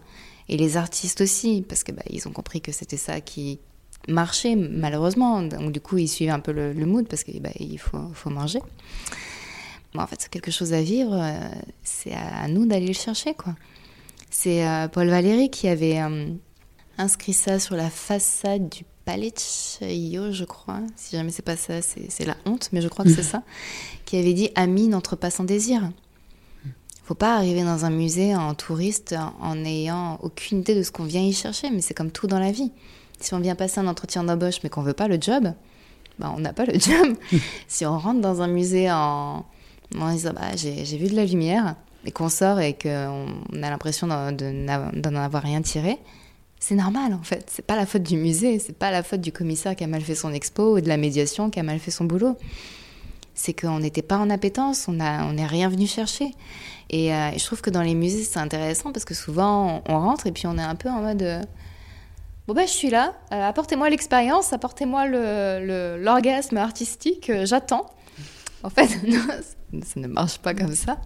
et 0.50 0.58
les 0.58 0.78
artistes 0.78 1.22
aussi, 1.22 1.64
parce 1.68 1.84
que 1.84 1.92
bah, 1.92 2.04
ils 2.10 2.28
ont 2.28 2.32
compris 2.32 2.62
que 2.62 2.72
c'était 2.72 2.98
ça 2.98 3.22
qui 3.22 3.60
marchait 4.08 4.56
malheureusement, 4.56 5.42
donc 5.42 5.72
du 5.72 5.82
coup 5.82 5.98
ils 5.98 6.08
suivent 6.08 6.30
un 6.30 6.40
peu 6.40 6.52
le, 6.52 6.74
mood 6.86 7.08
parce 7.08 7.24
qu'il 7.24 7.42
bah, 7.42 7.50
faut, 7.80 8.12
faut 8.14 8.30
manger. 8.30 8.60
en 9.96 10.08
fait, 10.08 10.18
c'est 10.20 10.30
quelque 10.30 10.52
chose 10.52 10.74
à 10.74 10.82
vivre, 10.82 11.14
euh, 11.14 11.50
c'est 11.84 12.14
à, 12.14 12.48
nous 12.48 12.66
d'aller 12.66 12.88
le 12.88 12.94
chercher 12.94 13.34
quoi. 13.34 13.56
C'est 14.30 14.68
euh, 14.68 14.88
Paul 14.88 15.08
Valéry 15.08 15.50
qui 15.50 15.68
avait 15.68 16.00
euh, 16.00 16.28
inscrit 16.98 17.34
ça 17.34 17.60
sur 17.60 17.76
la 17.76 17.90
façade 17.90 18.70
du 18.70 18.84
Palecchio, 19.06 20.32
je 20.32 20.46
crois. 20.46 20.82
Si 20.96 21.16
jamais 21.16 21.32
c'est 21.32 21.46
pas 21.46 21.56
ça, 21.56 21.82
c'est 21.82 22.26
la 22.26 22.36
honte, 22.46 22.70
mais 22.72 22.82
je 22.82 22.88
crois 22.88 23.06
que 23.06 23.14
c'est 23.14 23.24
ça. 23.36 23.44
Qui 24.06 24.18
avait 24.18 24.34
dit 24.34 24.50
Ami 24.56 24.88
n'entre 24.88 25.16
pas 25.16 25.30
sans 25.30 25.44
désir. 25.44 25.92
Faut 27.04 27.14
pas 27.14 27.36
arriver 27.36 27.64
dans 27.64 27.86
un 27.86 27.92
musée 27.92 28.36
en 28.36 28.56
touriste 28.56 29.16
en 29.40 29.56
n'ayant 29.56 30.18
aucune 30.24 30.60
idée 30.60 30.74
de 30.74 30.82
ce 30.82 30.92
qu'on 30.92 31.04
vient 31.04 31.22
y 31.22 31.34
chercher, 31.34 31.70
mais 31.70 31.82
c'est 31.82 31.94
comme 31.94 32.10
tout 32.10 32.26
dans 32.26 32.40
la 32.40 32.52
vie. 32.52 32.72
Si 33.20 33.36
on 33.36 33.40
vient 33.40 33.56
passer 33.56 33.80
un 33.80 33.88
entretien 33.88 34.24
d'embauche 34.24 34.56
mais 34.64 34.70
qu'on 34.70 34.82
veut 34.82 34.94
pas 34.94 35.08
le 35.08 35.20
job, 35.22 35.54
bah 36.18 36.34
on 36.36 36.40
n'a 36.40 36.52
pas 36.52 36.66
le 36.66 36.80
job. 36.80 37.16
si 37.68 37.86
on 37.86 38.00
rentre 38.00 38.22
dans 38.22 38.42
un 38.42 38.48
musée 38.48 38.92
en, 38.92 39.46
en 40.00 40.12
disant 40.12 40.34
bah, 40.34 40.56
j'ai 40.56 40.98
vu 40.98 41.08
de 41.08 41.16
la 41.16 41.26
lumière 41.26 41.76
et 42.06 42.12
qu'on 42.12 42.30
sort 42.30 42.60
et 42.60 42.74
qu'on 42.74 43.28
a 43.54 43.70
l'impression 43.70 44.08
d'en 44.08 45.16
avoir 45.16 45.44
rien 45.44 45.62
tiré, 45.62 46.00
c'est 46.68 46.76
normal 46.76 47.14
en 47.14 47.22
fait. 47.22 47.48
C'est 47.52 47.66
pas 47.66 47.76
la 47.76 47.86
faute 47.86 48.02
du 48.02 48.18
musée, 48.18 48.58
c'est 48.58 48.76
pas 48.76 48.90
la 48.90 49.04
faute 49.04 49.22
du 49.22 49.32
commissaire 49.32 49.76
qui 49.76 49.84
a 49.84 49.88
mal 49.88 50.02
fait 50.02 50.16
son 50.16 50.34
expo 50.34 50.76
ou 50.76 50.82
de 50.82 50.88
la 50.88 50.98
médiation 50.98 51.52
qui 51.52 51.60
a 51.60 51.64
mal 51.64 51.78
fait 51.78 51.92
son 51.92 52.06
boulot. 52.06 52.38
C'est 53.36 53.54
qu'on 53.54 53.80
n'était 53.80 54.02
pas 54.02 54.18
en 54.18 54.32
appétence, 54.32 54.88
on 54.88 54.94
n'est 54.94 55.44
on 55.44 55.48
rien 55.48 55.70
venu 55.70 55.86
chercher. 55.86 56.32
Et, 56.90 57.14
euh, 57.14 57.32
je 57.38 57.46
trouve 57.46 57.62
que 57.62 57.70
dans 57.70 57.84
les 57.84 57.94
musées, 57.94 58.24
c'est 58.24 58.40
intéressant 58.40 58.92
parce 58.92 59.06
que 59.06 59.14
souvent, 59.14 59.84
on, 59.88 60.00
rentre 60.00 60.26
et 60.26 60.32
puis 60.32 60.48
on 60.48 60.58
est 60.58 60.64
un 60.64 60.74
peu 60.74 60.90
en 60.90 61.02
mode 61.02 61.22
euh, 61.22 61.42
Bon, 62.48 62.56
ben, 62.56 62.66
je 62.66 62.74
suis 62.74 62.90
là, 62.90 63.14
euh, 63.32 63.48
apportez-moi 63.48 63.90
l'expérience, 63.92 64.52
apportez-moi 64.52 65.08
l'orgasme 65.98 66.58
artistique, 66.58 67.32
j'attends. 67.44 67.92
En 68.64 68.72
fait, 68.72 68.88
ça 69.84 70.00
ne 70.00 70.08
marche 70.08 70.40
pas 70.40 70.56
comme 70.56 70.74
ça. 70.74 70.98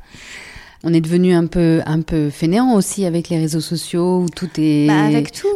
On 0.84 0.94
est 0.94 1.02
devenu 1.02 1.34
un 1.34 1.46
peu, 1.46 1.82
un 1.86 2.02
peu 2.02 2.30
fainéant 2.30 2.74
aussi 2.74 3.06
avec 3.06 3.28
les 3.30 3.38
réseaux 3.38 3.60
sociaux 3.60 4.22
où 4.22 4.30
tout 4.30 4.50
est 4.58 4.88
bah, 4.88 5.04
avec 5.04 5.32
tout. 5.32 5.48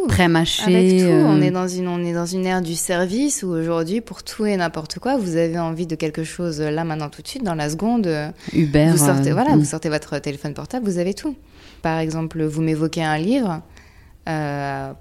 Avec 0.66 1.00
tout. 1.00 1.06
On, 1.08 1.40
est 1.40 1.50
dans 1.50 1.66
une, 1.66 1.88
on 1.88 2.04
est 2.04 2.12
dans 2.12 2.26
une 2.26 2.44
ère 2.44 2.60
du 2.60 2.74
service 2.74 3.42
où 3.42 3.48
aujourd'hui, 3.48 4.02
pour 4.02 4.22
tout 4.22 4.44
et 4.44 4.56
n'importe 4.56 4.98
quoi, 4.98 5.16
vous 5.16 5.36
avez 5.36 5.58
envie 5.58 5.86
de 5.86 5.94
quelque 5.94 6.24
chose 6.24 6.60
là, 6.60 6.84
maintenant, 6.84 7.08
tout 7.08 7.22
de 7.22 7.28
suite, 7.28 7.42
dans 7.42 7.54
la 7.54 7.70
seconde. 7.70 8.06
Uber. 8.52 8.90
Vous 8.90 8.98
sortez, 8.98 9.32
voilà, 9.32 9.56
mm. 9.56 9.58
vous 9.58 9.64
sortez 9.64 9.88
votre 9.88 10.18
téléphone 10.18 10.52
portable, 10.52 10.84
vous 10.84 10.98
avez 10.98 11.14
tout. 11.14 11.34
Par 11.80 11.98
exemple, 11.98 12.44
vous 12.44 12.60
m'évoquez 12.60 13.02
un 13.02 13.18
livre. 13.18 13.62
Euh, 14.28 14.92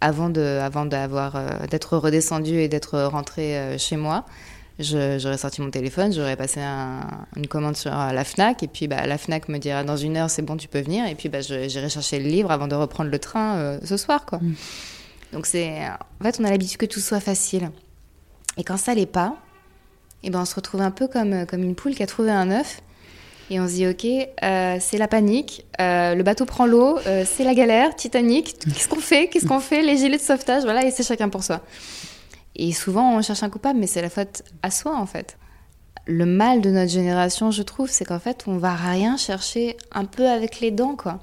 avant 0.00 0.30
de, 0.30 0.40
avant 0.40 0.86
d'avoir, 0.86 1.36
euh, 1.36 1.66
d'être 1.70 1.96
redescendu 1.96 2.60
et 2.60 2.68
d'être 2.68 3.00
rentré 3.00 3.56
euh, 3.56 3.78
chez 3.78 3.96
moi, 3.96 4.24
j'aurais 4.78 5.38
sorti 5.38 5.60
mon 5.60 5.70
téléphone, 5.70 6.12
j'aurais 6.12 6.36
passé 6.36 6.60
une 6.60 7.46
commande 7.48 7.76
sur 7.76 7.92
euh, 7.92 8.12
la 8.12 8.24
FNAC, 8.24 8.62
et 8.62 8.68
puis 8.68 8.86
bah, 8.86 9.06
la 9.06 9.18
FNAC 9.18 9.48
me 9.48 9.58
dirait 9.58 9.84
dans 9.84 9.96
une 9.96 10.16
heure 10.16 10.30
c'est 10.30 10.42
bon, 10.42 10.56
tu 10.56 10.68
peux 10.68 10.80
venir, 10.80 11.06
et 11.06 11.14
puis 11.14 11.28
bah, 11.28 11.40
j'irai 11.40 11.88
chercher 11.88 12.20
le 12.20 12.28
livre 12.28 12.50
avant 12.50 12.68
de 12.68 12.74
reprendre 12.74 13.10
le 13.10 13.18
train 13.18 13.56
euh, 13.56 13.78
ce 13.84 13.96
soir. 13.96 14.24
Quoi. 14.24 14.38
Mm. 14.38 14.54
Donc 15.32 15.46
c'est, 15.46 15.80
en 16.20 16.24
fait, 16.24 16.38
on 16.40 16.44
a 16.44 16.50
l'habitude 16.50 16.78
que 16.78 16.86
tout 16.86 17.00
soit 17.00 17.20
facile. 17.20 17.70
Et 18.56 18.64
quand 18.64 18.76
ça 18.76 18.94
l'est 18.94 19.06
pas, 19.06 19.36
et 20.22 20.28
eh 20.28 20.30
ben 20.30 20.40
on 20.40 20.44
se 20.44 20.54
retrouve 20.54 20.80
un 20.80 20.90
peu 20.90 21.06
comme, 21.06 21.32
euh, 21.32 21.44
comme 21.44 21.62
une 21.62 21.74
poule 21.74 21.94
qui 21.94 22.02
a 22.02 22.06
trouvé 22.06 22.30
un 22.30 22.50
œuf. 22.50 22.80
Et 23.50 23.60
on 23.60 23.66
se 23.66 23.72
dit, 23.72 23.86
ok, 23.86 24.06
c'est 24.78 24.98
la 24.98 25.08
panique, 25.08 25.64
le 25.78 26.22
bateau 26.22 26.44
prend 26.44 26.66
l'eau, 26.66 26.98
c'est 27.24 27.44
la 27.44 27.54
galère, 27.54 27.96
Titanic, 27.96 28.58
qu'est-ce 28.58 28.88
qu'on 28.88 29.00
fait 29.00 29.28
Qu'est-ce 29.28 29.46
qu'on 29.46 29.58
fait 29.58 29.80
Les 29.80 29.96
gilets 29.96 30.18
de 30.18 30.22
sauvetage, 30.22 30.64
voilà, 30.64 30.84
et 30.84 30.90
c'est 30.90 31.02
chacun 31.02 31.30
pour 31.30 31.42
soi. 31.42 31.62
Et 32.58 32.72
souvent, 32.72 33.16
on 33.16 33.22
cherche 33.22 33.42
un 33.44 33.50
coupable, 33.50 33.78
mais 33.78 33.86
c'est 33.86 34.02
la 34.02 34.10
faute 34.10 34.42
à 34.62 34.70
soi, 34.70 34.96
en 34.96 35.06
fait. 35.06 35.38
Le 36.06 36.26
mal 36.26 36.60
de 36.60 36.70
notre 36.70 36.90
génération, 36.90 37.50
je 37.52 37.62
trouve, 37.62 37.88
c'est 37.88 38.04
qu'en 38.04 38.18
fait, 38.18 38.44
on 38.48 38.58
va 38.58 38.74
rien 38.74 39.16
chercher 39.16 39.76
un 39.92 40.04
peu 40.04 40.28
avec 40.28 40.60
les 40.60 40.72
dents, 40.72 40.96
quoi. 40.96 41.20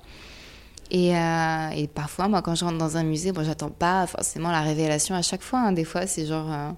Et, 0.91 1.15
euh, 1.17 1.88
parfois, 1.93 2.30
moi, 2.30 2.41
quand 2.41 2.56
je 2.56 2.63
rentre 2.63 2.78
dans 2.78 2.95
un 2.95 3.04
musée, 3.04 3.34
bon, 3.34 3.43
j'attends 3.43 3.69
pas 3.69 4.08
forcément 4.08 4.52
la 4.52 4.62
révélation 4.62 5.15
à 5.15 5.21
chaque 5.21 5.41
fois. 5.41 5.60
Hein. 5.60 5.71
Des 5.74 5.84
fois, 5.84 6.08
c'est 6.08 6.26
genre, 6.26 6.52
euh, 6.52 6.71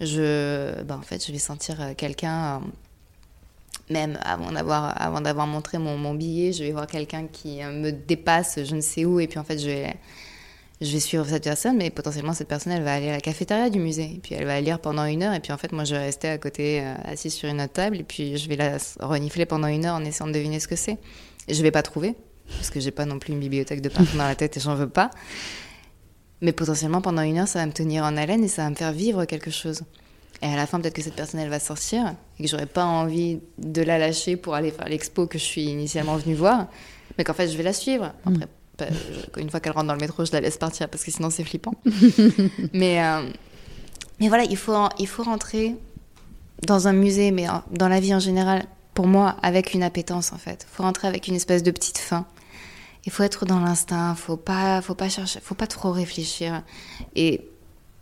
je, 0.00 0.82
ben, 0.82 0.96
en 0.96 1.02
fait, 1.02 1.24
je 1.24 1.30
vais 1.30 1.38
sentir 1.38 1.80
euh, 1.80 1.92
quelqu'un, 1.94 2.62
même 3.88 4.18
avant 4.22 4.50
d'avoir, 4.50 5.00
avant 5.00 5.20
d'avoir 5.20 5.46
montré 5.46 5.78
mon, 5.78 5.96
mon, 5.96 6.14
billet, 6.14 6.52
je 6.52 6.64
vais 6.64 6.72
voir 6.72 6.86
quelqu'un 6.86 7.26
qui 7.26 7.62
me 7.62 7.90
dépasse, 7.92 8.58
je 8.64 8.74
ne 8.74 8.80
sais 8.80 9.04
où, 9.04 9.20
et 9.20 9.28
puis 9.28 9.38
en 9.38 9.44
fait, 9.44 9.58
je 9.58 9.66
vais 9.66 9.96
je 10.80 10.92
vais 10.92 11.00
suivre 11.00 11.26
cette 11.26 11.44
personne, 11.44 11.76
mais 11.76 11.90
potentiellement 11.90 12.32
cette 12.32 12.48
personne, 12.48 12.72
elle 12.72 12.82
va 12.82 12.94
aller 12.94 13.10
à 13.10 13.12
la 13.12 13.20
cafétéria 13.20 13.68
du 13.68 13.78
musée, 13.78 14.14
et 14.16 14.20
puis 14.22 14.34
elle 14.34 14.46
va 14.46 14.60
lire 14.60 14.78
pendant 14.78 15.04
une 15.04 15.22
heure, 15.22 15.34
et 15.34 15.40
puis 15.40 15.52
en 15.52 15.58
fait, 15.58 15.72
moi, 15.72 15.84
je 15.84 15.94
vais 15.94 16.00
rester 16.00 16.28
à 16.28 16.38
côté, 16.38 16.80
euh, 16.80 16.94
assise 17.04 17.34
sur 17.34 17.48
une 17.48 17.60
autre 17.60 17.72
table, 17.72 17.98
et 17.98 18.02
puis 18.02 18.38
je 18.38 18.48
vais 18.48 18.56
la 18.56 18.78
renifler 19.00 19.44
pendant 19.44 19.68
une 19.68 19.84
heure 19.84 19.96
en 19.96 20.04
essayant 20.04 20.26
de 20.26 20.32
deviner 20.32 20.58
ce 20.58 20.68
que 20.68 20.76
c'est. 20.76 20.98
Je 21.48 21.62
vais 21.62 21.70
pas 21.70 21.82
trouver, 21.82 22.14
parce 22.56 22.70
que 22.70 22.80
j'ai 22.80 22.90
pas 22.90 23.04
non 23.04 23.18
plus 23.18 23.32
une 23.32 23.40
bibliothèque 23.40 23.82
de 23.82 23.88
partout 23.88 24.16
dans 24.16 24.26
la 24.26 24.34
tête 24.34 24.56
et 24.56 24.60
j'en 24.60 24.74
veux 24.74 24.88
pas. 24.88 25.10
Mais 26.40 26.52
potentiellement, 26.52 27.02
pendant 27.02 27.22
une 27.22 27.38
heure, 27.38 27.48
ça 27.48 27.58
va 27.58 27.66
me 27.66 27.72
tenir 27.72 28.04
en 28.04 28.16
haleine 28.16 28.42
et 28.42 28.48
ça 28.48 28.62
va 28.62 28.70
me 28.70 28.74
faire 28.74 28.92
vivre 28.92 29.24
quelque 29.26 29.50
chose. 29.50 29.82
Et 30.42 30.46
à 30.46 30.56
la 30.56 30.66
fin, 30.66 30.80
peut-être 30.80 30.94
que 30.94 31.02
cette 31.02 31.14
personne, 31.14 31.40
elle 31.40 31.50
va 31.50 31.60
sortir 31.60 32.14
et 32.38 32.44
que 32.44 32.48
j'aurais 32.48 32.66
pas 32.66 32.84
envie 32.84 33.40
de 33.58 33.82
la 33.82 33.98
lâcher 33.98 34.36
pour 34.36 34.54
aller 34.54 34.70
faire 34.70 34.88
l'expo 34.88 35.26
que 35.26 35.38
je 35.38 35.44
suis 35.44 35.64
initialement 35.64 36.16
venue 36.16 36.34
voir, 36.34 36.68
mais 37.18 37.24
qu'en 37.24 37.34
fait, 37.34 37.48
je 37.48 37.56
vais 37.58 37.62
la 37.62 37.74
suivre. 37.74 38.14
Après, 38.24 38.46
une 39.36 39.50
fois 39.50 39.60
qu'elle 39.60 39.72
rentre 39.72 39.86
dans 39.86 39.94
le 39.94 40.00
métro, 40.00 40.24
je 40.24 40.32
la 40.32 40.40
laisse 40.40 40.56
partir 40.56 40.88
parce 40.88 41.04
que 41.04 41.10
sinon 41.10 41.30
c'est 41.30 41.44
flippant. 41.44 41.74
mais, 42.72 43.02
euh, 43.02 43.22
mais 44.20 44.28
voilà, 44.28 44.44
il 44.44 44.56
faut, 44.56 44.74
il 44.98 45.06
faut 45.06 45.22
rentrer 45.22 45.76
dans 46.66 46.88
un 46.88 46.92
musée, 46.92 47.30
mais 47.30 47.46
dans 47.70 47.88
la 47.88 48.00
vie 48.00 48.14
en 48.14 48.20
général, 48.20 48.64
pour 48.94 49.06
moi, 49.06 49.36
avec 49.42 49.74
une 49.74 49.82
appétence 49.82 50.32
en 50.32 50.38
fait. 50.38 50.66
Il 50.70 50.74
faut 50.74 50.82
rentrer 50.82 51.08
avec 51.08 51.28
une 51.28 51.34
espèce 51.34 51.62
de 51.62 51.70
petite 51.70 51.98
faim. 51.98 52.26
Il 53.06 53.12
faut 53.12 53.22
être 53.22 53.46
dans 53.46 53.60
l'instinct, 53.60 54.14
faut 54.14 54.36
pas, 54.36 54.82
faut 54.82 54.94
pas 54.94 55.08
chercher, 55.08 55.40
faut 55.42 55.54
pas 55.54 55.66
trop 55.66 55.90
réfléchir. 55.90 56.62
Et 57.16 57.40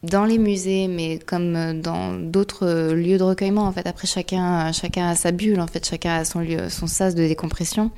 dans 0.02 0.24
les 0.24 0.38
musées, 0.38 0.88
mais 0.88 1.18
comme 1.18 1.80
dans 1.80 2.14
d'autres 2.14 2.92
lieux 2.92 3.18
de 3.18 3.22
recueillement, 3.22 3.62
en 3.62 3.72
fait, 3.72 3.86
après 3.86 4.06
chacun, 4.06 4.72
chacun 4.72 5.08
a 5.08 5.14
sa 5.14 5.30
bulle, 5.30 5.60
en 5.60 5.66
fait, 5.66 5.86
chacun 5.86 6.16
a 6.16 6.24
son 6.24 6.40
lieu, 6.40 6.68
son 6.68 6.86
sas 6.86 7.14
de 7.14 7.26
décompression 7.26 7.90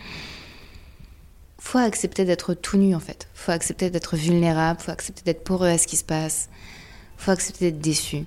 faut 1.61 1.79
accepter 1.79 2.25
d'être 2.25 2.55
tout 2.55 2.79
nu 2.79 2.94
en 2.94 3.01
fait. 3.01 3.29
Faut 3.35 3.53
accepter 3.53 3.90
d'être 3.90 4.16
vulnérable, 4.16 4.81
faut 4.81 4.90
accepter 4.90 5.23
d'être 5.25 5.44
poreux 5.44 5.68
à 5.68 5.79
ce 5.79 5.87
qui 5.87 5.96
se 5.96 6.05
passe. 6.05 6.49
Faut 7.16 7.31
accepter 7.31 7.70
d'être 7.70 7.81
déçu. 7.81 8.25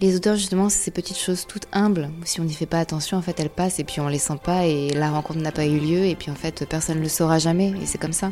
Les 0.00 0.14
odeurs 0.16 0.36
justement, 0.36 0.68
c'est 0.68 0.78
ces 0.78 0.90
petites 0.90 1.18
choses 1.18 1.46
toutes 1.46 1.66
humbles. 1.72 2.10
Si 2.24 2.40
on 2.40 2.44
n'y 2.44 2.52
fait 2.52 2.66
pas 2.66 2.80
attention, 2.80 3.16
en 3.16 3.22
fait, 3.22 3.40
elles 3.40 3.50
passent 3.50 3.78
et 3.78 3.84
puis 3.84 4.00
on 4.00 4.08
les 4.08 4.18
sent 4.18 4.38
pas 4.44 4.66
et 4.66 4.90
la 4.90 5.10
rencontre 5.10 5.40
n'a 5.40 5.52
pas 5.52 5.64
eu 5.64 5.78
lieu 5.78 6.04
et 6.04 6.16
puis 6.16 6.30
en 6.30 6.34
fait, 6.34 6.66
personne 6.68 6.98
ne 6.98 7.02
le 7.02 7.08
saura 7.08 7.38
jamais 7.38 7.72
et 7.82 7.86
c'est 7.86 7.98
comme 7.98 8.12
ça. 8.12 8.30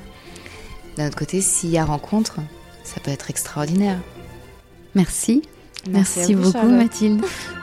D'un 0.97 1.07
autre 1.07 1.17
côté, 1.17 1.41
s'il 1.41 1.71
y 1.71 1.79
a 1.79 1.85
rencontre, 1.85 2.37
ça 2.85 3.01
peut 3.01 3.11
être 3.11 3.31
extraordinaire. 3.31 3.99
Merci. 4.95 5.43
Merci, 5.89 6.35
beaucoup 6.35 6.69
Mathilde. 6.69 7.25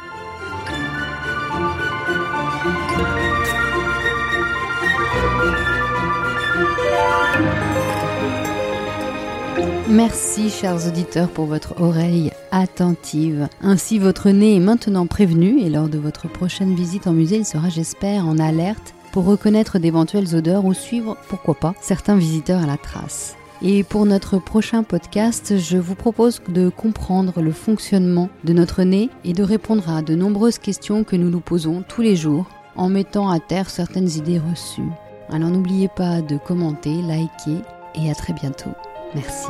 Merci 9.89 10.50
chers 10.50 10.86
auditeurs 10.86 11.30
pour 11.30 11.45
votre 11.45 11.80
oreille 11.82 12.32
attentive. 12.52 13.47
Ainsi 13.62 14.00
votre 14.00 14.30
nez 14.32 14.58
est 14.58 14.60
maintenant 14.60 15.08
prévenu 15.08 15.62
et 15.62 15.69
lors 15.69 15.88
de 15.88 15.97
votre 15.97 16.28
prochaine 16.28 16.76
visite 16.76 17.08
en 17.08 17.13
musée, 17.13 17.38
il 17.38 17.45
sera 17.45 17.69
j'espère 17.69 18.28
en 18.28 18.38
alerte 18.38 18.93
pour 19.13 19.23
reconnaître 19.23 19.80
d'éventuelles 19.80 20.36
odeurs 20.36 20.65
ou 20.65 20.73
suivre, 20.73 21.15
pourquoi 21.30 21.56
pas, 21.56 21.73
certains 21.80 22.17
visiteurs 22.17 22.63
à 22.63 22.67
la 22.67 22.76
trace. 22.76 23.38
Et 23.62 23.86
pour 23.86 24.06
notre 24.06 24.39
prochain 24.39 24.84
podcast, 24.84 25.58
je 25.58 25.78
vous 25.78 25.95
propose 25.95 26.41
de 26.50 26.67
comprendre 26.67 27.41
le 27.41 27.54
fonctionnement 27.54 28.30
de 28.43 28.52
notre 28.52 28.84
nez 28.84 29.10
et 29.23 29.32
de 29.32 29.43
répondre 29.43 29.89
à 29.89 30.02
de 30.02 30.15
nombreuses 30.15 30.58
questions 30.58 31.06
que 31.06 31.15
nous 31.15 31.30
nous 31.30 31.39
posons 31.39 31.82
tous 31.88 32.02
les 32.02 32.17
jours 32.17 32.45
en 32.76 32.89
mettant 32.89 33.30
à 33.30 33.39
terre 33.39 33.69
certaines 33.69 34.10
idées 34.10 34.39
reçues. 34.39 34.91
Alors 35.30 35.50
n'oubliez 35.50 35.88
pas 35.88 36.21
de 36.21 36.38
commenter, 36.38 37.02
liker 37.02 37.62
et 37.95 38.12
à 38.12 38.15
très 38.15 38.34
bientôt. 38.34 38.71
Merci. 39.15 39.47